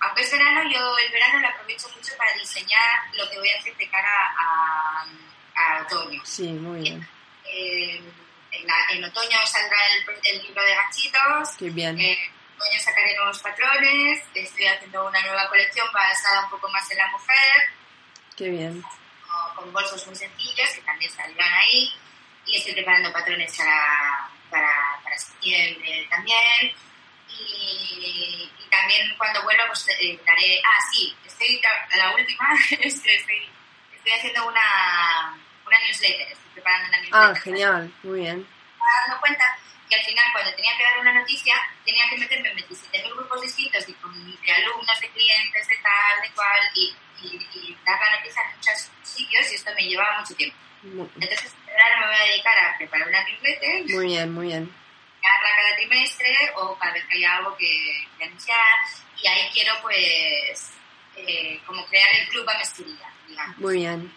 [0.00, 3.58] aunque es verano, yo el verano lo aprovecho mucho para diseñar lo que voy a
[3.58, 5.06] hacer de cara a,
[5.56, 6.20] a otoño.
[6.24, 7.08] Sí, muy bien.
[7.44, 8.00] Eh,
[8.52, 11.50] en, la- en otoño saldrá el, el libro de ganchitos.
[11.58, 11.98] Qué bien.
[12.00, 14.22] Eh, en otoño sacaré nuevos patrones.
[14.34, 17.70] Estoy haciendo una nueva colección basada un poco más en la mujer,
[18.36, 18.82] Qué bien.
[19.56, 21.92] con, bolsos muy sencillos que también saldrán ahí.
[22.46, 26.72] Y estoy preparando patrones para, para, para septiembre también.
[27.30, 30.60] Y también cuando vuelva, pues eh, daré.
[30.64, 31.60] Ah, sí, estoy.
[31.96, 32.48] La última
[32.80, 33.48] es que estoy,
[33.94, 36.28] estoy haciendo una, una newsletter.
[36.32, 37.30] Estoy preparando una newsletter.
[37.30, 37.92] Ah, genial.
[38.02, 38.46] Muy bien.
[38.72, 39.58] estaba dando cuenta
[39.88, 41.54] que al final cuando tenía que dar una noticia
[41.84, 46.30] tenía que meterme en 27.000 grupos distintos con, de alumnos, de clientes, de tal, de
[46.34, 50.34] cual y, y, y dar la noticia en muchos sitios y esto me llevaba mucho
[50.34, 50.56] tiempo.
[50.82, 54.74] Entonces ahora me voy a dedicar a preparar una newsletter, Muy bien, muy bien.
[55.56, 58.76] Cada trimestre o cada vez que haya algo que, que anunciar
[59.22, 60.72] y ahí quiero pues
[61.16, 63.58] eh, como crear el club a mezquería, digamos.
[63.58, 64.12] Muy bien.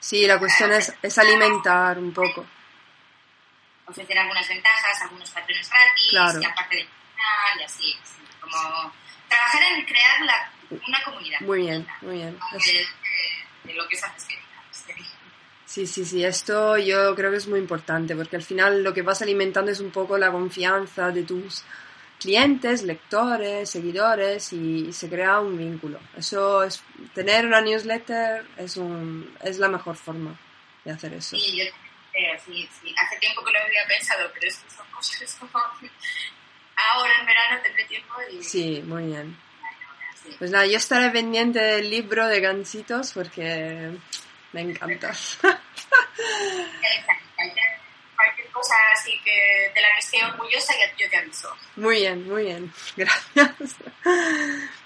[0.00, 2.46] Sí, la cuestión es, es alimentar un poco.
[3.86, 6.40] ofrecer algunas ventajas, algunos patrones gratis, Claro.
[6.40, 6.88] y aparte de
[7.58, 8.92] y así, sí, como
[9.28, 10.50] trabajar en crear la,
[10.86, 11.40] una comunidad.
[11.40, 12.38] Muy bien, muy bien.
[12.52, 12.88] De, de-
[13.64, 14.02] de lo que es.
[15.78, 19.02] Sí, sí, sí, esto yo creo que es muy importante porque al final lo que
[19.02, 21.62] vas alimentando es un poco la confianza de tus
[22.18, 26.00] clientes, lectores, seguidores y se crea un vínculo.
[26.16, 26.82] Eso es,
[27.14, 30.36] tener una newsletter es, un, es la mejor forma
[30.84, 31.36] de hacer eso.
[31.36, 31.64] Sí, yo
[32.44, 32.92] sí, sí.
[33.00, 35.62] Hace tiempo que lo había pensado, pero es que son cosas como...
[36.92, 38.42] Ahora en verano tendré tiempo y...
[38.42, 39.38] Sí, muy bien.
[40.40, 43.96] Pues nada, yo estaré pendiente del libro de gansitos porque
[44.52, 45.12] me encanta.
[48.16, 51.54] Cualquier cosa así que de la que esté orgullosa, yo te aviso.
[51.76, 52.72] Muy bien, muy bien.
[52.96, 53.76] Gracias.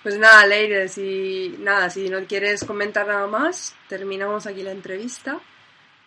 [0.03, 5.41] Pues nada, Leire, si nada, si no quieres comentar nada más, terminamos aquí la entrevista.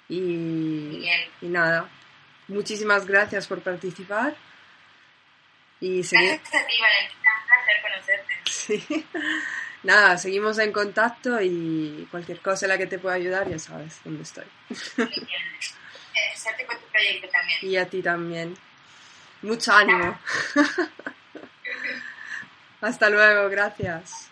[0.08, 1.30] Y, bien.
[1.42, 1.90] y nada,
[2.48, 4.36] muchísimas gracias por participar.
[5.80, 7.32] Y seguir, Gracias a ti, Valentina.
[7.42, 8.34] Un placer conocerte.
[8.46, 9.06] sí.
[9.86, 14.00] Nada, seguimos en contacto y cualquier cosa en la que te pueda ayudar, ya sabes
[14.04, 14.46] dónde estoy.
[14.98, 16.36] Muy bien.
[16.36, 17.60] Suerte con tu proyecto también.
[17.62, 18.58] Y a ti también.
[19.44, 20.18] Mucho ánimo.
[22.82, 24.32] Hasta luego, gracias.